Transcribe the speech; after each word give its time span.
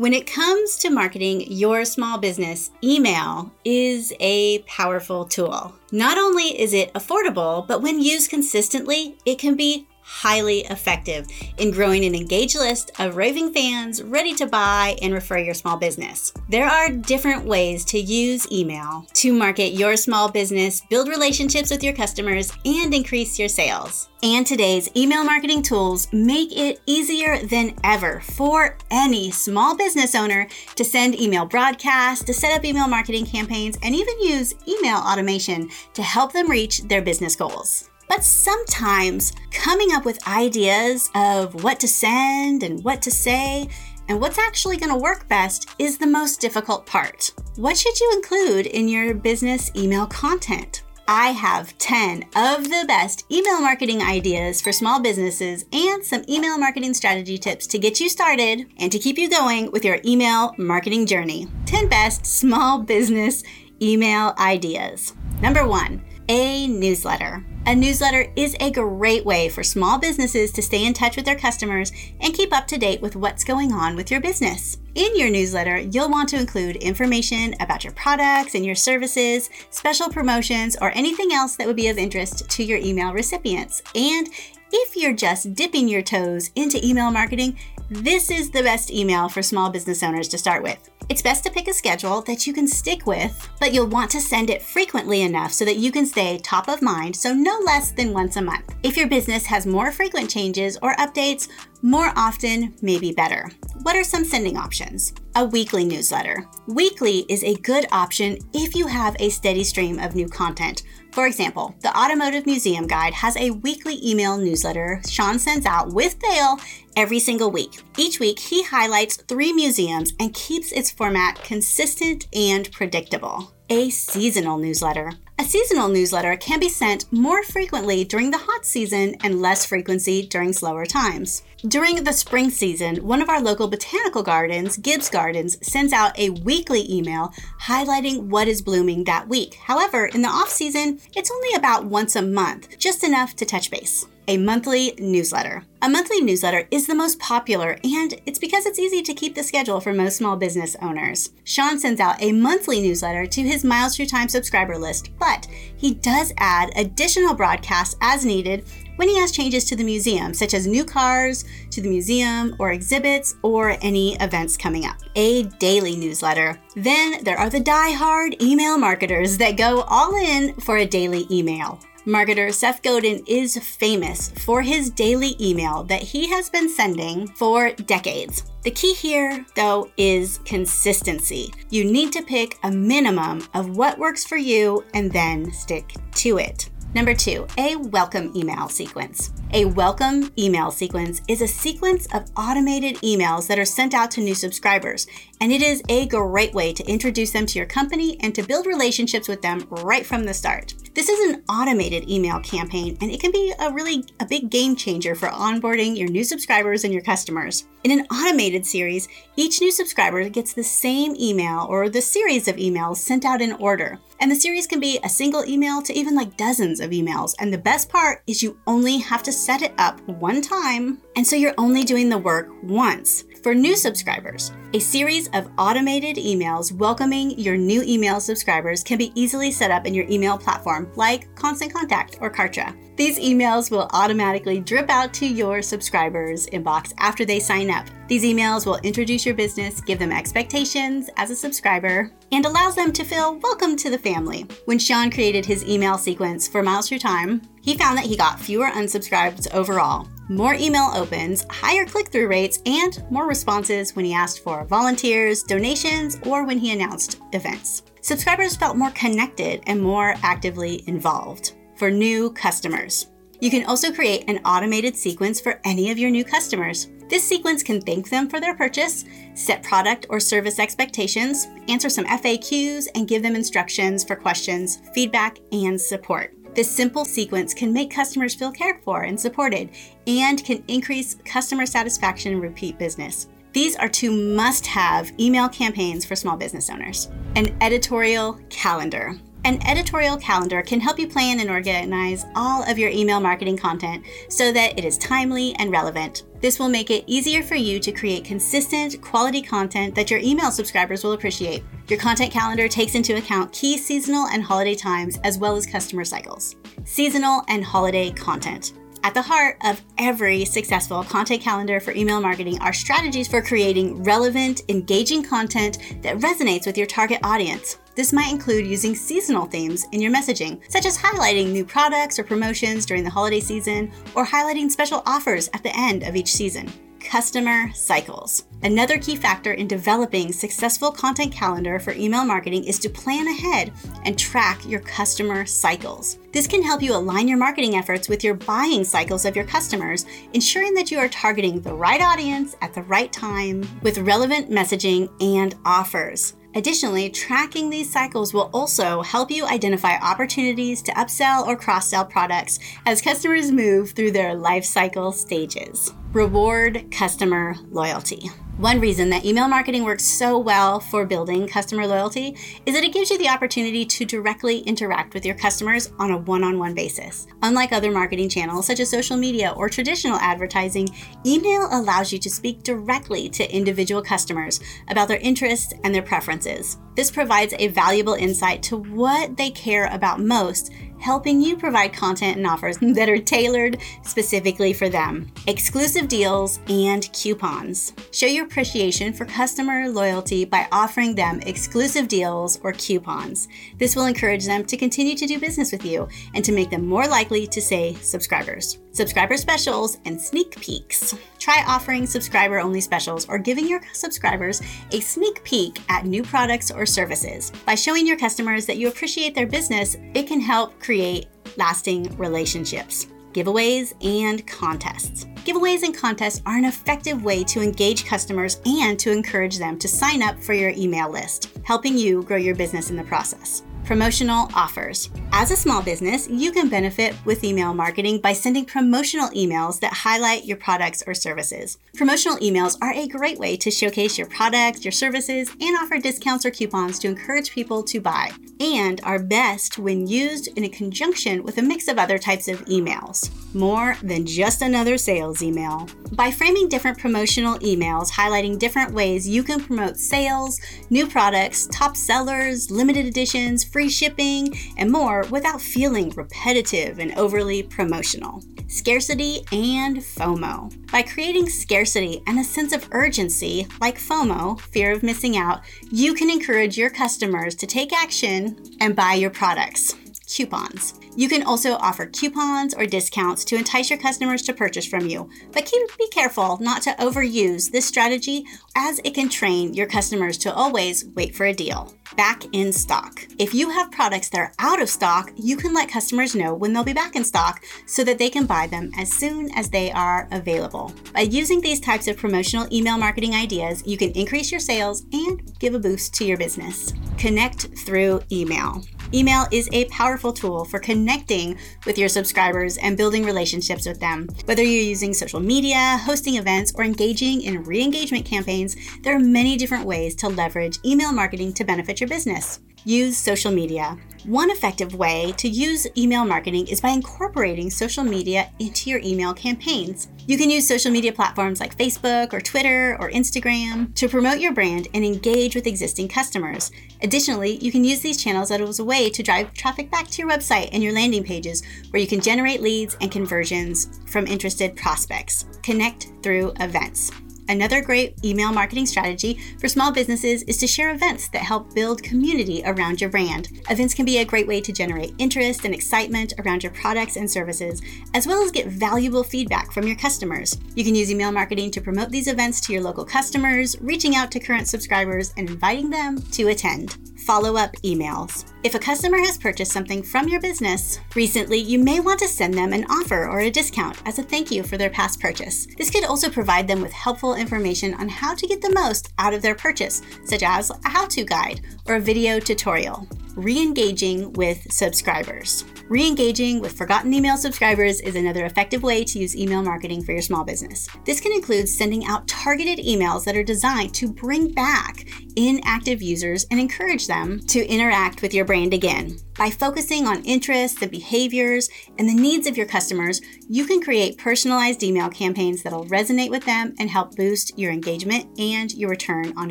When 0.00 0.14
it 0.14 0.26
comes 0.26 0.78
to 0.78 0.88
marketing 0.88 1.42
your 1.52 1.84
small 1.84 2.16
business, 2.16 2.70
email 2.82 3.52
is 3.66 4.14
a 4.18 4.60
powerful 4.60 5.26
tool. 5.26 5.74
Not 5.92 6.16
only 6.16 6.58
is 6.58 6.72
it 6.72 6.90
affordable, 6.94 7.66
but 7.68 7.82
when 7.82 8.00
used 8.00 8.30
consistently, 8.30 9.18
it 9.26 9.38
can 9.38 9.56
be 9.56 9.86
highly 10.02 10.60
effective 10.66 11.26
in 11.58 11.70
growing 11.70 12.04
an 12.04 12.14
engaged 12.14 12.56
list 12.56 12.90
of 12.98 13.16
raving 13.16 13.52
fans 13.52 14.02
ready 14.02 14.34
to 14.34 14.46
buy 14.46 14.96
and 15.02 15.14
refer 15.14 15.38
your 15.38 15.54
small 15.54 15.76
business. 15.76 16.32
There 16.48 16.66
are 16.66 16.90
different 16.90 17.44
ways 17.44 17.84
to 17.86 17.98
use 17.98 18.50
email 18.50 19.06
to 19.14 19.32
market 19.32 19.72
your 19.72 19.96
small 19.96 20.30
business, 20.30 20.82
build 20.90 21.08
relationships 21.08 21.70
with 21.70 21.84
your 21.84 21.92
customers, 21.92 22.52
and 22.64 22.92
increase 22.94 23.38
your 23.38 23.48
sales. 23.48 24.08
And 24.22 24.46
today's 24.46 24.90
email 24.96 25.24
marketing 25.24 25.62
tools 25.62 26.06
make 26.12 26.56
it 26.56 26.80
easier 26.86 27.38
than 27.38 27.74
ever 27.84 28.20
for 28.20 28.76
any 28.90 29.30
small 29.30 29.76
business 29.76 30.14
owner 30.14 30.46
to 30.76 30.84
send 30.84 31.18
email 31.18 31.46
broadcasts, 31.46 32.24
to 32.24 32.34
set 32.34 32.56
up 32.56 32.64
email 32.64 32.88
marketing 32.88 33.24
campaigns, 33.26 33.78
and 33.82 33.94
even 33.94 34.20
use 34.20 34.54
email 34.68 34.98
automation 34.98 35.70
to 35.94 36.02
help 36.02 36.32
them 36.32 36.50
reach 36.50 36.82
their 36.82 37.00
business 37.00 37.34
goals. 37.34 37.89
But 38.10 38.24
sometimes 38.24 39.32
coming 39.52 39.92
up 39.92 40.04
with 40.04 40.26
ideas 40.26 41.08
of 41.14 41.62
what 41.62 41.78
to 41.78 41.86
send 41.86 42.64
and 42.64 42.82
what 42.82 43.00
to 43.02 43.10
say 43.10 43.68
and 44.08 44.20
what's 44.20 44.36
actually 44.36 44.78
going 44.78 44.90
to 44.90 44.98
work 44.98 45.28
best 45.28 45.70
is 45.78 45.96
the 45.96 46.08
most 46.08 46.40
difficult 46.40 46.84
part. 46.86 47.32
What 47.54 47.76
should 47.76 48.00
you 48.00 48.10
include 48.16 48.66
in 48.66 48.88
your 48.88 49.14
business 49.14 49.70
email 49.76 50.08
content? 50.08 50.82
I 51.06 51.28
have 51.28 51.78
10 51.78 52.24
of 52.34 52.64
the 52.64 52.84
best 52.88 53.30
email 53.30 53.60
marketing 53.60 54.02
ideas 54.02 54.60
for 54.60 54.72
small 54.72 55.00
businesses 55.00 55.64
and 55.72 56.04
some 56.04 56.24
email 56.28 56.58
marketing 56.58 56.94
strategy 56.94 57.38
tips 57.38 57.68
to 57.68 57.78
get 57.78 58.00
you 58.00 58.08
started 58.08 58.66
and 58.78 58.90
to 58.90 58.98
keep 58.98 59.18
you 59.18 59.30
going 59.30 59.70
with 59.70 59.84
your 59.84 60.00
email 60.04 60.52
marketing 60.58 61.06
journey. 61.06 61.46
10 61.66 61.88
best 61.88 62.26
small 62.26 62.80
business 62.80 63.44
email 63.80 64.34
ideas. 64.36 65.14
Number 65.40 65.64
one, 65.64 66.04
a 66.28 66.66
newsletter. 66.66 67.44
A 67.66 67.74
newsletter 67.74 68.32
is 68.36 68.56
a 68.58 68.70
great 68.70 69.24
way 69.24 69.48
for 69.50 69.62
small 69.62 69.98
businesses 69.98 70.50
to 70.52 70.62
stay 70.62 70.86
in 70.86 70.94
touch 70.94 71.16
with 71.16 71.26
their 71.26 71.38
customers 71.38 71.92
and 72.20 72.32
keep 72.34 72.54
up 72.56 72.66
to 72.68 72.78
date 72.78 73.02
with 73.02 73.16
what's 73.16 73.44
going 73.44 73.70
on 73.70 73.96
with 73.96 74.10
your 74.10 74.20
business. 74.20 74.78
In 74.94 75.16
your 75.16 75.30
newsletter, 75.30 75.78
you'll 75.78 76.10
want 76.10 76.30
to 76.30 76.40
include 76.40 76.76
information 76.76 77.54
about 77.60 77.84
your 77.84 77.92
products 77.92 78.54
and 78.54 78.64
your 78.64 78.74
services, 78.74 79.50
special 79.68 80.08
promotions, 80.08 80.74
or 80.80 80.90
anything 80.96 81.32
else 81.32 81.56
that 81.56 81.66
would 81.66 81.76
be 81.76 81.88
of 81.88 81.98
interest 81.98 82.48
to 82.48 82.64
your 82.64 82.78
email 82.78 83.12
recipients. 83.12 83.82
And 83.94 84.28
if 84.72 84.96
you're 84.96 85.12
just 85.12 85.54
dipping 85.54 85.86
your 85.86 86.02
toes 86.02 86.50
into 86.56 86.84
email 86.84 87.10
marketing, 87.10 87.58
this 87.90 88.30
is 88.30 88.50
the 88.50 88.62
best 88.62 88.92
email 88.92 89.28
for 89.28 89.42
small 89.42 89.68
business 89.68 90.04
owners 90.04 90.28
to 90.28 90.38
start 90.38 90.62
with. 90.62 90.90
It's 91.08 91.22
best 91.22 91.42
to 91.42 91.50
pick 91.50 91.66
a 91.66 91.72
schedule 91.72 92.20
that 92.22 92.46
you 92.46 92.52
can 92.52 92.68
stick 92.68 93.04
with, 93.04 93.48
but 93.58 93.74
you'll 93.74 93.88
want 93.88 94.12
to 94.12 94.20
send 94.20 94.48
it 94.48 94.62
frequently 94.62 95.22
enough 95.22 95.52
so 95.52 95.64
that 95.64 95.78
you 95.78 95.90
can 95.90 96.06
stay 96.06 96.38
top 96.38 96.68
of 96.68 96.82
mind, 96.82 97.16
so 97.16 97.34
no 97.34 97.58
less 97.64 97.90
than 97.90 98.12
once 98.12 98.36
a 98.36 98.42
month. 98.42 98.76
If 98.84 98.96
your 98.96 99.08
business 99.08 99.44
has 99.46 99.66
more 99.66 99.90
frequent 99.90 100.30
changes 100.30 100.78
or 100.82 100.94
updates, 100.94 101.48
more 101.82 102.12
often 102.14 102.76
may 102.80 103.00
be 103.00 103.10
better. 103.10 103.50
What 103.82 103.96
are 103.96 104.04
some 104.04 104.24
sending 104.24 104.56
options? 104.56 105.12
A 105.34 105.44
weekly 105.44 105.84
newsletter. 105.84 106.46
Weekly 106.68 107.26
is 107.28 107.42
a 107.42 107.56
good 107.56 107.86
option 107.90 108.38
if 108.52 108.76
you 108.76 108.86
have 108.86 109.16
a 109.18 109.30
steady 109.30 109.64
stream 109.64 109.98
of 109.98 110.14
new 110.14 110.28
content. 110.28 110.84
For 111.12 111.26
example, 111.26 111.74
the 111.80 111.96
Automotive 111.96 112.46
Museum 112.46 112.86
Guide 112.86 113.14
has 113.14 113.36
a 113.36 113.50
weekly 113.50 113.98
email 114.08 114.38
newsletter 114.38 115.00
Sean 115.08 115.38
sends 115.38 115.66
out 115.66 115.92
with 115.92 116.18
Dale 116.20 116.58
every 116.96 117.18
single 117.18 117.50
week. 117.50 117.82
Each 117.98 118.20
week, 118.20 118.38
he 118.38 118.62
highlights 118.62 119.16
three 119.16 119.52
museums 119.52 120.12
and 120.20 120.32
keeps 120.32 120.70
its 120.70 120.90
format 120.90 121.42
consistent 121.42 122.28
and 122.32 122.70
predictable. 122.70 123.52
A 123.68 123.90
seasonal 123.90 124.58
newsletter. 124.58 125.12
A 125.38 125.44
seasonal 125.44 125.88
newsletter 125.88 126.36
can 126.36 126.60
be 126.60 126.68
sent 126.68 127.10
more 127.12 127.42
frequently 127.42 128.04
during 128.04 128.30
the 128.30 128.38
hot 128.38 128.64
season 128.64 129.16
and 129.22 129.40
less 129.40 129.64
frequency 129.64 130.26
during 130.26 130.52
slower 130.52 130.86
times. 130.86 131.42
During 131.68 132.04
the 132.04 132.12
spring 132.14 132.48
season, 132.48 132.96
one 133.06 133.20
of 133.20 133.28
our 133.28 133.38
local 133.38 133.68
botanical 133.68 134.22
gardens, 134.22 134.78
Gibbs 134.78 135.10
Gardens, 135.10 135.58
sends 135.60 135.92
out 135.92 136.18
a 136.18 136.30
weekly 136.30 136.90
email 136.90 137.34
highlighting 137.60 138.28
what 138.28 138.48
is 138.48 138.62
blooming 138.62 139.04
that 139.04 139.28
week. 139.28 139.56
However, 139.56 140.06
in 140.06 140.22
the 140.22 140.28
off 140.28 140.48
season, 140.48 141.00
it's 141.14 141.30
only 141.30 141.52
about 141.54 141.84
once 141.84 142.16
a 142.16 142.22
month, 142.22 142.78
just 142.78 143.04
enough 143.04 143.36
to 143.36 143.44
touch 143.44 143.70
base 143.70 144.06
a 144.30 144.36
monthly 144.36 144.94
newsletter. 145.00 145.64
A 145.82 145.88
monthly 145.88 146.20
newsletter 146.20 146.68
is 146.70 146.86
the 146.86 146.94
most 146.94 147.18
popular, 147.18 147.76
and 147.82 148.14
it's 148.26 148.38
because 148.38 148.64
it's 148.64 148.78
easy 148.78 149.02
to 149.02 149.12
keep 149.12 149.34
the 149.34 149.42
schedule 149.42 149.80
for 149.80 149.92
most 149.92 150.18
small 150.18 150.36
business 150.36 150.76
owners. 150.80 151.30
Sean 151.42 151.80
sends 151.80 152.00
out 152.00 152.22
a 152.22 152.30
monthly 152.30 152.80
newsletter 152.80 153.26
to 153.26 153.42
his 153.42 153.64
Miles 153.64 153.96
Through 153.96 154.06
Time 154.06 154.28
subscriber 154.28 154.78
list, 154.78 155.10
but 155.18 155.48
he 155.76 155.94
does 155.94 156.32
add 156.36 156.70
additional 156.76 157.34
broadcasts 157.34 157.96
as 158.00 158.24
needed 158.24 158.64
when 159.00 159.08
he 159.08 159.18
has 159.18 159.32
changes 159.32 159.64
to 159.64 159.74
the 159.74 159.82
museum, 159.82 160.34
such 160.34 160.52
as 160.52 160.66
new 160.66 160.84
cars 160.84 161.46
to 161.70 161.80
the 161.80 161.88
museum 161.88 162.54
or 162.58 162.72
exhibits 162.72 163.36
or 163.42 163.78
any 163.80 164.14
events 164.16 164.58
coming 164.58 164.84
up. 164.84 164.98
A 165.16 165.44
daily 165.58 165.96
newsletter. 165.96 166.60
Then 166.76 167.24
there 167.24 167.38
are 167.38 167.48
the 167.48 167.60
die-hard 167.60 168.42
email 168.42 168.76
marketers 168.76 169.38
that 169.38 169.56
go 169.56 169.84
all 169.88 170.16
in 170.16 170.54
for 170.60 170.76
a 170.76 170.84
daily 170.84 171.26
email. 171.30 171.80
Marketer 172.06 172.52
Seth 172.52 172.82
Godin 172.82 173.22
is 173.26 173.58
famous 173.58 174.30
for 174.44 174.62
his 174.62 174.90
daily 174.90 175.36
email 175.40 175.82
that 175.84 176.02
he 176.02 176.28
has 176.28 176.48
been 176.48 176.68
sending 176.68 177.26
for 177.26 177.72
decades. 177.72 178.44
The 178.62 178.70
key 178.70 178.94
here, 178.94 179.44
though, 179.54 179.90
is 179.96 180.38
consistency. 180.44 181.52
You 181.68 181.84
need 181.84 182.12
to 182.12 182.22
pick 182.22 182.58
a 182.62 182.70
minimum 182.70 183.46
of 183.54 183.76
what 183.76 183.98
works 183.98 184.24
for 184.24 184.38
you 184.38 184.82
and 184.94 185.12
then 185.12 185.52
stick 185.52 185.92
to 186.16 186.38
it. 186.38 186.69
Number 186.92 187.14
two, 187.14 187.46
a 187.56 187.76
welcome 187.76 188.32
email 188.34 188.68
sequence. 188.68 189.30
A 189.52 189.64
welcome 189.64 190.32
email 190.36 190.72
sequence 190.72 191.22
is 191.28 191.40
a 191.40 191.46
sequence 191.46 192.12
of 192.12 192.28
automated 192.36 192.96
emails 192.96 193.46
that 193.46 193.60
are 193.60 193.64
sent 193.64 193.94
out 193.94 194.10
to 194.12 194.20
new 194.20 194.34
subscribers, 194.34 195.06
and 195.40 195.52
it 195.52 195.62
is 195.62 195.82
a 195.88 196.06
great 196.08 196.52
way 196.52 196.72
to 196.72 196.84
introduce 196.88 197.30
them 197.30 197.46
to 197.46 197.58
your 197.60 197.66
company 197.66 198.18
and 198.22 198.34
to 198.34 198.42
build 198.42 198.66
relationships 198.66 199.28
with 199.28 199.40
them 199.40 199.68
right 199.70 200.04
from 200.04 200.24
the 200.24 200.34
start. 200.34 200.74
This 200.92 201.08
is 201.08 201.30
an 201.30 201.44
automated 201.48 202.10
email 202.10 202.40
campaign, 202.40 202.98
and 203.00 203.12
it 203.12 203.20
can 203.20 203.30
be 203.30 203.54
a 203.60 203.72
really 203.72 204.04
a 204.18 204.26
big 204.26 204.50
game 204.50 204.74
changer 204.74 205.14
for 205.14 205.28
onboarding 205.28 205.96
your 205.96 206.08
new 206.08 206.24
subscribers 206.24 206.82
and 206.82 206.92
your 206.92 207.02
customers. 207.02 207.66
In 207.84 207.92
an 207.92 208.06
automated 208.06 208.66
series, 208.66 209.06
each 209.36 209.60
new 209.60 209.70
subscriber 209.70 210.28
gets 210.28 210.52
the 210.52 210.64
same 210.64 211.14
email 211.14 211.66
or 211.70 211.88
the 211.88 212.02
series 212.02 212.48
of 212.48 212.56
emails 212.56 212.96
sent 212.96 213.24
out 213.24 213.40
in 213.40 213.52
order. 213.52 214.00
And 214.20 214.30
the 214.30 214.36
series 214.36 214.66
can 214.66 214.80
be 214.80 215.00
a 215.02 215.08
single 215.08 215.46
email 215.46 215.80
to 215.80 215.94
even 215.94 216.14
like 216.14 216.36
dozens 216.36 216.78
of 216.78 216.90
emails. 216.90 217.34
And 217.38 217.50
the 217.50 217.56
best 217.56 217.88
part 217.88 218.22
is 218.26 218.42
you 218.42 218.58
only 218.66 218.98
have 218.98 219.22
to 219.22 219.32
set 219.32 219.62
it 219.62 219.72
up 219.78 219.98
one 220.06 220.42
time. 220.42 220.98
And 221.16 221.26
so 221.26 221.36
you're 221.36 221.54
only 221.56 221.84
doing 221.84 222.10
the 222.10 222.18
work 222.18 222.50
once. 222.62 223.24
For 223.42 223.54
new 223.54 223.74
subscribers, 223.74 224.52
a 224.74 224.78
series 224.78 225.28
of 225.28 225.50
automated 225.56 226.16
emails 226.16 226.70
welcoming 226.70 227.30
your 227.38 227.56
new 227.56 227.82
email 227.82 228.20
subscribers 228.20 228.84
can 228.84 228.98
be 228.98 229.10
easily 229.14 229.50
set 229.50 229.70
up 229.70 229.86
in 229.86 229.94
your 229.94 230.06
email 230.10 230.36
platform 230.36 230.92
like 230.96 231.34
Constant 231.34 231.72
Contact 231.72 232.18
or 232.20 232.30
Kartra. 232.30 232.76
These 233.00 233.18
emails 233.18 233.70
will 233.70 233.88
automatically 233.94 234.60
drip 234.60 234.90
out 234.90 235.14
to 235.14 235.26
your 235.26 235.62
subscribers' 235.62 236.46
inbox 236.48 236.92
after 236.98 237.24
they 237.24 237.40
sign 237.40 237.70
up. 237.70 237.86
These 238.08 238.24
emails 238.24 238.66
will 238.66 238.76
introduce 238.82 239.24
your 239.24 239.34
business, 239.34 239.80
give 239.80 239.98
them 239.98 240.12
expectations 240.12 241.08
as 241.16 241.30
a 241.30 241.34
subscriber, 241.34 242.12
and 242.30 242.44
allows 242.44 242.76
them 242.76 242.92
to 242.92 243.02
feel 243.02 243.38
welcome 243.38 243.74
to 243.76 243.88
the 243.88 243.96
family. 243.96 244.46
When 244.66 244.78
Sean 244.78 245.10
created 245.10 245.46
his 245.46 245.64
email 245.64 245.96
sequence 245.96 246.46
for 246.46 246.62
Miles 246.62 246.90
Through 246.90 246.98
Time, 246.98 247.40
he 247.62 247.74
found 247.74 247.96
that 247.96 248.04
he 248.04 248.18
got 248.18 248.38
fewer 248.38 248.66
unsubscribes 248.66 249.50
overall 249.54 250.06
more 250.28 250.54
email 250.54 250.92
opens, 250.94 251.44
higher 251.50 251.84
click 251.84 252.08
through 252.08 252.28
rates, 252.28 252.62
and 252.64 253.02
more 253.10 253.26
responses 253.26 253.96
when 253.96 254.04
he 254.04 254.14
asked 254.14 254.44
for 254.44 254.64
volunteers, 254.66 255.42
donations, 255.42 256.20
or 256.24 256.44
when 256.44 256.56
he 256.56 256.70
announced 256.70 257.18
events. 257.32 257.82
Subscribers 258.00 258.54
felt 258.54 258.76
more 258.76 258.92
connected 258.92 259.60
and 259.66 259.82
more 259.82 260.14
actively 260.22 260.84
involved. 260.86 261.54
For 261.80 261.90
new 261.90 262.28
customers, 262.32 263.06
you 263.40 263.50
can 263.50 263.64
also 263.64 263.90
create 263.90 264.28
an 264.28 264.40
automated 264.44 264.94
sequence 264.94 265.40
for 265.40 265.62
any 265.64 265.90
of 265.90 265.98
your 265.98 266.10
new 266.10 266.24
customers. 266.24 266.88
This 267.08 267.24
sequence 267.24 267.62
can 267.62 267.80
thank 267.80 268.10
them 268.10 268.28
for 268.28 268.38
their 268.38 268.54
purchase, 268.54 269.06
set 269.32 269.62
product 269.62 270.04
or 270.10 270.20
service 270.20 270.58
expectations, 270.58 271.46
answer 271.68 271.88
some 271.88 272.04
FAQs, 272.04 272.88
and 272.94 273.08
give 273.08 273.22
them 273.22 273.34
instructions 273.34 274.04
for 274.04 274.14
questions, 274.14 274.82
feedback, 274.92 275.38
and 275.52 275.80
support. 275.80 276.34
This 276.54 276.70
simple 276.70 277.06
sequence 277.06 277.54
can 277.54 277.72
make 277.72 277.90
customers 277.90 278.34
feel 278.34 278.52
cared 278.52 278.84
for 278.84 279.04
and 279.04 279.18
supported 279.18 279.70
and 280.06 280.44
can 280.44 280.62
increase 280.68 281.16
customer 281.24 281.64
satisfaction 281.64 282.34
and 282.34 282.42
repeat 282.42 282.78
business. 282.78 283.26
These 283.54 283.76
are 283.76 283.88
two 283.88 284.12
must 284.12 284.66
have 284.66 285.18
email 285.18 285.48
campaigns 285.48 286.04
for 286.04 286.14
small 286.14 286.36
business 286.36 286.68
owners. 286.68 287.08
An 287.36 287.56
editorial 287.62 288.38
calendar. 288.50 289.18
An 289.44 289.58
editorial 289.66 290.18
calendar 290.18 290.60
can 290.60 290.80
help 290.80 290.98
you 290.98 291.08
plan 291.08 291.40
and 291.40 291.48
organize 291.48 292.26
all 292.36 292.62
of 292.70 292.78
your 292.78 292.90
email 292.90 293.20
marketing 293.20 293.56
content 293.56 294.04
so 294.28 294.52
that 294.52 294.78
it 294.78 294.84
is 294.84 294.98
timely 294.98 295.54
and 295.54 295.70
relevant. 295.70 296.24
This 296.40 296.58
will 296.58 296.68
make 296.68 296.90
it 296.90 297.04
easier 297.06 297.42
for 297.42 297.54
you 297.54 297.80
to 297.80 297.90
create 297.90 298.22
consistent, 298.22 299.00
quality 299.00 299.40
content 299.40 299.94
that 299.94 300.10
your 300.10 300.20
email 300.20 300.50
subscribers 300.50 301.02
will 301.02 301.12
appreciate. 301.12 301.62
Your 301.88 301.98
content 301.98 302.30
calendar 302.30 302.68
takes 302.68 302.94
into 302.94 303.16
account 303.16 303.52
key 303.52 303.78
seasonal 303.78 304.26
and 304.26 304.42
holiday 304.42 304.74
times 304.74 305.18
as 305.24 305.38
well 305.38 305.56
as 305.56 305.64
customer 305.64 306.04
cycles. 306.04 306.56
Seasonal 306.84 307.42
and 307.48 307.64
holiday 307.64 308.10
content. 308.10 308.74
At 309.02 309.14
the 309.14 309.22
heart 309.22 309.56
of 309.64 309.80
every 309.96 310.44
successful 310.44 311.02
content 311.02 311.40
calendar 311.40 311.80
for 311.80 311.92
email 311.92 312.20
marketing 312.20 312.60
are 312.60 312.74
strategies 312.74 313.26
for 313.26 313.40
creating 313.40 314.02
relevant, 314.02 314.60
engaging 314.68 315.22
content 315.22 315.78
that 316.02 316.18
resonates 316.18 316.66
with 316.66 316.76
your 316.76 316.86
target 316.86 317.20
audience. 317.24 317.78
This 318.00 318.14
might 318.14 318.32
include 318.32 318.66
using 318.66 318.94
seasonal 318.94 319.44
themes 319.44 319.86
in 319.92 320.00
your 320.00 320.10
messaging, 320.10 320.58
such 320.70 320.86
as 320.86 320.96
highlighting 320.96 321.52
new 321.52 321.66
products 321.66 322.18
or 322.18 322.24
promotions 322.24 322.86
during 322.86 323.04
the 323.04 323.10
holiday 323.10 323.40
season 323.40 323.92
or 324.14 324.24
highlighting 324.24 324.70
special 324.70 325.02
offers 325.04 325.50
at 325.52 325.62
the 325.62 325.76
end 325.76 326.04
of 326.04 326.16
each 326.16 326.32
season 326.32 326.72
customer 327.00 327.70
cycles. 327.72 328.44
Another 328.62 328.98
key 328.98 329.16
factor 329.16 329.54
in 329.54 329.66
developing 329.66 330.32
successful 330.32 330.92
content 330.92 331.32
calendar 331.32 331.78
for 331.78 331.92
email 331.92 332.24
marketing 332.24 332.64
is 332.64 332.78
to 332.78 332.88
plan 332.88 333.26
ahead 333.26 333.72
and 334.04 334.18
track 334.18 334.66
your 334.66 334.80
customer 334.80 335.44
cycles. 335.44 336.18
This 336.32 336.46
can 336.46 336.62
help 336.62 336.82
you 336.82 336.94
align 336.94 337.26
your 337.26 337.38
marketing 337.38 337.74
efforts 337.74 338.08
with 338.08 338.22
your 338.22 338.34
buying 338.34 338.84
cycles 338.84 339.24
of 339.24 339.34
your 339.34 339.46
customers, 339.46 340.06
ensuring 340.34 340.74
that 340.74 340.90
you 340.90 340.98
are 340.98 341.08
targeting 341.08 341.60
the 341.60 341.74
right 341.74 342.00
audience 342.00 342.54
at 342.60 342.74
the 342.74 342.82
right 342.82 343.12
time 343.12 343.66
with 343.82 343.98
relevant 343.98 344.50
messaging 344.50 345.10
and 345.20 345.54
offers. 345.64 346.34
Additionally, 346.54 347.08
tracking 347.10 347.70
these 347.70 347.92
cycles 347.92 348.34
will 348.34 348.50
also 348.52 349.02
help 349.02 349.30
you 349.30 349.46
identify 349.46 349.96
opportunities 349.98 350.82
to 350.82 350.92
upsell 350.92 351.46
or 351.46 351.56
cross 351.56 351.88
sell 351.88 352.04
products 352.04 352.58
as 352.86 353.00
customers 353.00 353.52
move 353.52 353.92
through 353.92 354.10
their 354.10 354.34
life 354.34 354.64
cycle 354.64 355.12
stages. 355.12 355.92
Reward 356.12 356.90
customer 356.90 357.54
loyalty. 357.70 358.30
One 358.60 358.78
reason 358.78 359.08
that 359.08 359.24
email 359.24 359.48
marketing 359.48 359.84
works 359.84 360.04
so 360.04 360.38
well 360.38 360.80
for 360.80 361.06
building 361.06 361.48
customer 361.48 361.86
loyalty 361.86 362.36
is 362.66 362.74
that 362.74 362.84
it 362.84 362.92
gives 362.92 363.08
you 363.08 363.16
the 363.16 363.30
opportunity 363.30 363.86
to 363.86 364.04
directly 364.04 364.58
interact 364.58 365.14
with 365.14 365.24
your 365.24 365.34
customers 365.34 365.90
on 365.98 366.10
a 366.10 366.18
one 366.18 366.44
on 366.44 366.58
one 366.58 366.74
basis. 366.74 367.26
Unlike 367.40 367.72
other 367.72 367.90
marketing 367.90 368.28
channels 368.28 368.66
such 368.66 368.78
as 368.80 368.90
social 368.90 369.16
media 369.16 369.54
or 369.56 369.70
traditional 369.70 370.18
advertising, 370.18 370.90
email 371.24 371.68
allows 371.72 372.12
you 372.12 372.18
to 372.18 372.28
speak 372.28 372.62
directly 372.62 373.30
to 373.30 373.50
individual 373.50 374.02
customers 374.02 374.60
about 374.90 375.08
their 375.08 375.20
interests 375.20 375.72
and 375.82 375.94
their 375.94 376.02
preferences. 376.02 376.76
This 376.96 377.10
provides 377.10 377.54
a 377.58 377.68
valuable 377.68 378.12
insight 378.12 378.62
to 378.64 378.76
what 378.76 379.38
they 379.38 379.48
care 379.48 379.86
about 379.86 380.20
most 380.20 380.70
helping 381.00 381.40
you 381.40 381.56
provide 381.56 381.92
content 381.92 382.36
and 382.36 382.46
offers 382.46 382.78
that 382.78 383.08
are 383.08 383.18
tailored 383.18 383.78
specifically 384.02 384.72
for 384.72 384.88
them. 384.88 385.30
Exclusive 385.46 386.08
deals 386.08 386.60
and 386.68 387.12
coupons. 387.12 387.92
Show 388.12 388.26
your 388.26 388.44
appreciation 388.44 389.12
for 389.12 389.24
customer 389.24 389.88
loyalty 389.88 390.44
by 390.44 390.68
offering 390.70 391.14
them 391.14 391.40
exclusive 391.40 392.08
deals 392.08 392.60
or 392.62 392.72
coupons. 392.72 393.48
This 393.78 393.96
will 393.96 394.06
encourage 394.06 394.46
them 394.46 394.64
to 394.66 394.76
continue 394.76 395.16
to 395.16 395.26
do 395.26 395.40
business 395.40 395.72
with 395.72 395.84
you 395.84 396.08
and 396.34 396.44
to 396.44 396.52
make 396.52 396.70
them 396.70 396.86
more 396.86 397.06
likely 397.06 397.46
to 397.46 397.60
say 397.60 397.94
subscribers. 397.94 398.78
Subscriber 398.92 399.36
specials 399.36 399.98
and 400.04 400.20
sneak 400.20 400.60
peeks. 400.60 401.16
Try 401.38 401.64
offering 401.66 402.06
subscriber 402.06 402.58
only 402.58 402.80
specials 402.80 403.28
or 403.28 403.38
giving 403.38 403.68
your 403.68 403.80
subscribers 403.92 404.60
a 404.90 405.00
sneak 405.00 405.42
peek 405.44 405.78
at 405.88 406.06
new 406.06 406.22
products 406.22 406.70
or 406.70 406.84
services. 406.84 407.52
By 407.64 407.76
showing 407.76 408.06
your 408.06 408.18
customers 408.18 408.66
that 408.66 408.78
you 408.78 408.88
appreciate 408.88 409.34
their 409.34 409.46
business, 409.46 409.96
it 410.14 410.26
can 410.26 410.40
help 410.40 410.80
create 410.80 411.28
lasting 411.56 412.16
relationships. 412.16 413.06
Giveaways 413.32 413.94
and 414.04 414.44
contests. 414.48 415.24
Giveaways 415.44 415.84
and 415.84 415.96
contests 415.96 416.42
are 416.44 416.58
an 416.58 416.64
effective 416.64 417.22
way 417.22 417.44
to 417.44 417.62
engage 417.62 418.04
customers 418.04 418.60
and 418.66 418.98
to 418.98 419.12
encourage 419.12 419.56
them 419.56 419.78
to 419.78 419.86
sign 419.86 420.20
up 420.20 420.38
for 420.42 420.52
your 420.52 420.70
email 420.70 421.08
list, 421.08 421.50
helping 421.62 421.96
you 421.96 422.22
grow 422.24 422.36
your 422.36 422.56
business 422.56 422.90
in 422.90 422.96
the 422.96 423.04
process. 423.04 423.62
Promotional 423.90 424.48
offers. 424.54 425.10
As 425.32 425.50
a 425.50 425.56
small 425.56 425.82
business, 425.82 426.28
you 426.28 426.52
can 426.52 426.68
benefit 426.68 427.12
with 427.24 427.42
email 427.42 427.74
marketing 427.74 428.20
by 428.20 428.32
sending 428.32 428.64
promotional 428.64 429.30
emails 429.30 429.80
that 429.80 429.92
highlight 429.92 430.44
your 430.44 430.58
products 430.58 431.02
or 431.08 431.12
services. 431.12 431.76
Promotional 431.96 432.38
emails 432.38 432.78
are 432.80 432.92
a 432.92 433.08
great 433.08 433.36
way 433.36 433.56
to 433.56 433.68
showcase 433.68 434.16
your 434.16 434.28
products, 434.28 434.84
your 434.84 434.92
services, 434.92 435.50
and 435.60 435.76
offer 435.76 435.98
discounts 435.98 436.46
or 436.46 436.52
coupons 436.52 437.00
to 437.00 437.08
encourage 437.08 437.50
people 437.50 437.82
to 437.82 438.00
buy, 438.00 438.30
and 438.60 439.00
are 439.02 439.18
best 439.18 439.76
when 439.76 440.06
used 440.06 440.46
in 440.56 440.68
conjunction 440.70 441.42
with 441.42 441.58
a 441.58 441.62
mix 441.62 441.88
of 441.88 441.98
other 441.98 442.16
types 442.16 442.46
of 442.46 442.64
emails. 442.66 443.28
More 443.54 443.96
than 444.04 444.24
just 444.24 444.62
another 444.62 444.98
sales 444.98 445.42
email. 445.42 445.88
By 446.12 446.30
framing 446.30 446.68
different 446.68 446.98
promotional 446.98 447.58
emails 447.58 448.10
highlighting 448.10 448.58
different 448.58 448.92
ways 448.92 449.28
you 449.28 449.42
can 449.42 449.60
promote 449.60 449.96
sales, 449.96 450.60
new 450.90 451.08
products, 451.08 451.68
top 451.72 451.96
sellers, 451.96 452.70
limited 452.70 453.06
editions, 453.06 453.64
free 453.64 453.79
shipping, 453.88 454.56
and 454.76 454.90
more 454.90 455.24
without 455.30 455.60
feeling 455.60 456.10
repetitive 456.10 456.98
and 456.98 457.16
overly 457.16 457.62
promotional. 457.62 458.42
Scarcity 458.68 459.40
and 459.50 459.96
FOMO. 459.96 460.90
By 460.92 461.02
creating 461.02 461.48
scarcity 461.48 462.22
and 462.26 462.38
a 462.38 462.44
sense 462.44 462.72
of 462.72 462.88
urgency, 462.92 463.66
like 463.80 463.98
FOMO, 463.98 464.60
fear 464.60 464.92
of 464.92 465.02
missing 465.02 465.36
out, 465.36 465.62
you 465.90 466.14
can 466.14 466.30
encourage 466.30 466.78
your 466.78 466.90
customers 466.90 467.54
to 467.56 467.66
take 467.66 467.92
action 467.92 468.56
and 468.80 468.94
buy 468.94 469.14
your 469.14 469.30
products 469.30 469.94
coupons. 470.30 470.94
You 471.16 471.28
can 471.28 471.42
also 471.42 471.74
offer 471.74 472.06
coupons 472.06 472.74
or 472.74 472.86
discounts 472.86 473.44
to 473.46 473.56
entice 473.56 473.90
your 473.90 473.98
customers 473.98 474.42
to 474.42 474.54
purchase 474.54 474.86
from 474.86 475.06
you, 475.06 475.28
but 475.52 475.66
keep, 475.66 475.98
be 475.98 476.08
careful 476.08 476.58
not 476.60 476.82
to 476.82 476.90
overuse 476.92 477.70
this 477.70 477.86
strategy 477.86 478.44
as 478.76 479.00
it 479.04 479.14
can 479.14 479.28
train 479.28 479.74
your 479.74 479.86
customers 479.86 480.38
to 480.38 480.54
always 480.54 481.04
wait 481.16 481.34
for 481.34 481.46
a 481.46 481.52
deal. 481.52 481.94
Back 482.16 482.44
in 482.52 482.72
stock. 482.72 483.26
If 483.38 483.54
you 483.54 483.70
have 483.70 483.90
products 483.90 484.28
that 484.30 484.38
are 484.38 484.52
out 484.58 484.80
of 484.80 484.88
stock, 484.88 485.32
you 485.36 485.56
can 485.56 485.74
let 485.74 485.90
customers 485.90 486.34
know 486.34 486.54
when 486.54 486.72
they'll 486.72 486.84
be 486.84 486.92
back 486.92 487.16
in 487.16 487.24
stock 487.24 487.62
so 487.86 488.04
that 488.04 488.18
they 488.18 488.30
can 488.30 488.46
buy 488.46 488.66
them 488.66 488.90
as 488.96 489.12
soon 489.12 489.50
as 489.56 489.70
they 489.70 489.90
are 489.92 490.28
available. 490.32 490.92
By 491.12 491.22
using 491.22 491.60
these 491.60 491.80
types 491.80 492.08
of 492.08 492.16
promotional 492.16 492.72
email 492.72 492.98
marketing 492.98 493.34
ideas, 493.34 493.82
you 493.86 493.96
can 493.96 494.10
increase 494.12 494.50
your 494.50 494.60
sales 494.60 495.04
and 495.12 495.52
give 495.58 495.74
a 495.74 495.78
boost 495.78 496.14
to 496.14 496.24
your 496.24 496.38
business. 496.38 496.92
Connect 497.18 497.68
through 497.78 498.22
email. 498.32 498.82
Email 499.12 499.46
is 499.50 499.68
a 499.72 499.86
powerful 499.86 500.32
tool 500.32 500.64
for 500.64 500.78
connecting 500.78 501.58
with 501.84 501.98
your 501.98 502.08
subscribers 502.08 502.76
and 502.76 502.96
building 502.96 503.24
relationships 503.24 503.84
with 503.84 503.98
them. 503.98 504.28
Whether 504.44 504.62
you're 504.62 504.84
using 504.84 505.12
social 505.12 505.40
media, 505.40 505.98
hosting 506.02 506.36
events, 506.36 506.72
or 506.76 506.84
engaging 506.84 507.42
in 507.42 507.64
re 507.64 507.82
engagement 507.82 508.24
campaigns, 508.24 508.76
there 509.02 509.16
are 509.16 509.18
many 509.18 509.56
different 509.56 509.84
ways 509.84 510.14
to 510.16 510.28
leverage 510.28 510.78
email 510.84 511.10
marketing 511.10 511.54
to 511.54 511.64
benefit 511.64 512.00
your 512.00 512.08
business. 512.08 512.60
Use 512.84 513.18
social 513.18 513.52
media. 513.52 513.98
One 514.24 514.50
effective 514.50 514.94
way 514.94 515.32
to 515.36 515.48
use 515.48 515.86
email 515.96 516.24
marketing 516.24 516.66
is 516.68 516.80
by 516.80 516.90
incorporating 516.90 517.70
social 517.70 518.04
media 518.04 518.50
into 518.58 518.88
your 518.88 519.00
email 519.00 519.34
campaigns. 519.34 520.08
You 520.26 520.38
can 520.38 520.50
use 520.50 520.66
social 520.66 520.90
media 520.90 521.12
platforms 521.12 521.60
like 521.60 521.76
Facebook 521.76 522.32
or 522.32 522.40
Twitter 522.40 522.96
or 523.00 523.10
Instagram 523.10 523.94
to 523.96 524.08
promote 524.08 524.40
your 524.40 524.52
brand 524.52 524.88
and 524.94 525.04
engage 525.04 525.54
with 525.54 525.66
existing 525.66 526.08
customers. 526.08 526.70
Additionally, 527.02 527.56
you 527.62 527.70
can 527.70 527.84
use 527.84 528.00
these 528.00 528.22
channels 528.22 528.50
as 528.50 528.78
a 528.78 528.84
way 528.84 529.10
to 529.10 529.22
drive 529.22 529.52
traffic 529.52 529.90
back 529.90 530.08
to 530.08 530.22
your 530.22 530.30
website 530.30 530.70
and 530.72 530.82
your 530.82 530.92
landing 530.92 531.24
pages 531.24 531.62
where 531.90 532.00
you 532.00 532.08
can 532.08 532.20
generate 532.20 532.62
leads 532.62 532.96
and 533.00 533.10
conversions 533.10 534.00
from 534.06 534.26
interested 534.26 534.76
prospects. 534.76 535.46
Connect 535.62 536.08
through 536.22 536.52
events. 536.60 537.10
Another 537.50 537.82
great 537.82 538.14
email 538.24 538.52
marketing 538.52 538.86
strategy 538.86 539.40
for 539.58 539.66
small 539.66 539.90
businesses 539.90 540.44
is 540.44 540.56
to 540.58 540.68
share 540.68 540.94
events 540.94 541.26
that 541.30 541.42
help 541.42 541.74
build 541.74 542.00
community 542.00 542.62
around 542.64 543.00
your 543.00 543.10
brand. 543.10 543.48
Events 543.68 543.92
can 543.92 544.04
be 544.04 544.18
a 544.18 544.24
great 544.24 544.46
way 544.46 544.60
to 544.60 544.72
generate 544.72 545.14
interest 545.18 545.64
and 545.64 545.74
excitement 545.74 546.32
around 546.38 546.62
your 546.62 546.70
products 546.70 547.16
and 547.16 547.28
services, 547.28 547.82
as 548.14 548.24
well 548.24 548.40
as 548.40 548.52
get 548.52 548.68
valuable 548.68 549.24
feedback 549.24 549.72
from 549.72 549.84
your 549.84 549.96
customers. 549.96 550.56
You 550.76 550.84
can 550.84 550.94
use 550.94 551.10
email 551.10 551.32
marketing 551.32 551.72
to 551.72 551.80
promote 551.80 552.10
these 552.10 552.28
events 552.28 552.60
to 552.60 552.72
your 552.72 552.82
local 552.82 553.04
customers, 553.04 553.76
reaching 553.80 554.14
out 554.14 554.30
to 554.30 554.38
current 554.38 554.68
subscribers, 554.68 555.34
and 555.36 555.50
inviting 555.50 555.90
them 555.90 556.22
to 556.30 556.50
attend 556.50 556.98
follow 557.20 557.56
up 557.56 557.72
emails. 557.84 558.50
If 558.64 558.74
a 558.74 558.78
customer 558.78 559.18
has 559.18 559.38
purchased 559.38 559.72
something 559.72 560.02
from 560.02 560.28
your 560.28 560.40
business 560.40 560.98
recently, 561.14 561.58
you 561.58 561.78
may 561.78 562.00
want 562.00 562.18
to 562.20 562.28
send 562.28 562.54
them 562.54 562.72
an 562.72 562.84
offer 562.90 563.28
or 563.28 563.40
a 563.40 563.50
discount 563.50 564.02
as 564.04 564.18
a 564.18 564.22
thank 564.22 564.50
you 564.50 564.62
for 564.62 564.76
their 564.76 564.90
past 564.90 565.20
purchase. 565.20 565.66
This 565.76 565.90
could 565.90 566.04
also 566.04 566.28
provide 566.28 566.66
them 566.66 566.80
with 566.80 566.92
helpful 566.92 567.34
information 567.40 567.94
on 567.94 568.08
how 568.08 568.34
to 568.34 568.46
get 568.46 568.62
the 568.62 568.72
most 568.72 569.12
out 569.18 569.34
of 569.34 569.42
their 569.42 569.54
purchase, 569.54 570.02
such 570.24 570.42
as 570.42 570.70
a 570.70 570.88
how 570.88 571.06
to 571.06 571.24
guide 571.24 571.62
or 571.86 571.96
a 571.96 572.00
video 572.00 572.38
tutorial. 572.38 573.08
Re 573.36 573.60
engaging 573.60 574.32
with 574.34 574.70
subscribers. 574.72 575.64
Re 575.88 576.06
engaging 576.06 576.60
with 576.60 576.76
forgotten 576.76 577.12
email 577.12 577.36
subscribers 577.36 578.00
is 578.00 578.14
another 578.14 578.44
effective 578.44 578.82
way 578.82 579.04
to 579.04 579.18
use 579.18 579.36
email 579.36 579.62
marketing 579.62 580.04
for 580.04 580.12
your 580.12 580.22
small 580.22 580.44
business. 580.44 580.88
This 581.04 581.20
can 581.20 581.32
include 581.32 581.68
sending 581.68 582.04
out 582.06 582.28
targeted 582.28 582.78
emails 582.78 583.24
that 583.24 583.36
are 583.36 583.42
designed 583.42 583.94
to 583.94 584.12
bring 584.12 584.52
back 584.52 585.06
inactive 585.36 586.02
users 586.02 586.46
and 586.50 586.60
encourage 586.60 587.06
them 587.06 587.40
to 587.48 587.66
interact 587.66 588.22
with 588.22 588.34
your 588.34 588.44
brand 588.44 588.74
again. 588.74 589.18
By 589.36 589.50
focusing 589.50 590.06
on 590.06 590.24
interests, 590.24 590.78
the 590.78 590.86
behaviors, 590.86 591.68
and 591.98 592.08
the 592.08 592.14
needs 592.14 592.46
of 592.46 592.56
your 592.56 592.66
customers, 592.66 593.20
you 593.48 593.64
can 593.66 593.80
create 593.80 594.18
personalized 594.18 594.82
email 594.82 595.08
campaigns 595.08 595.62
that'll 595.62 595.86
resonate 595.86 596.30
with 596.30 596.44
them 596.44 596.74
and 596.78 596.90
help 596.90 597.16
boost 597.16 597.58
your 597.58 597.72
engagement 597.72 598.38
and 598.38 598.72
your 598.74 598.90
return 598.90 599.32
on 599.36 599.50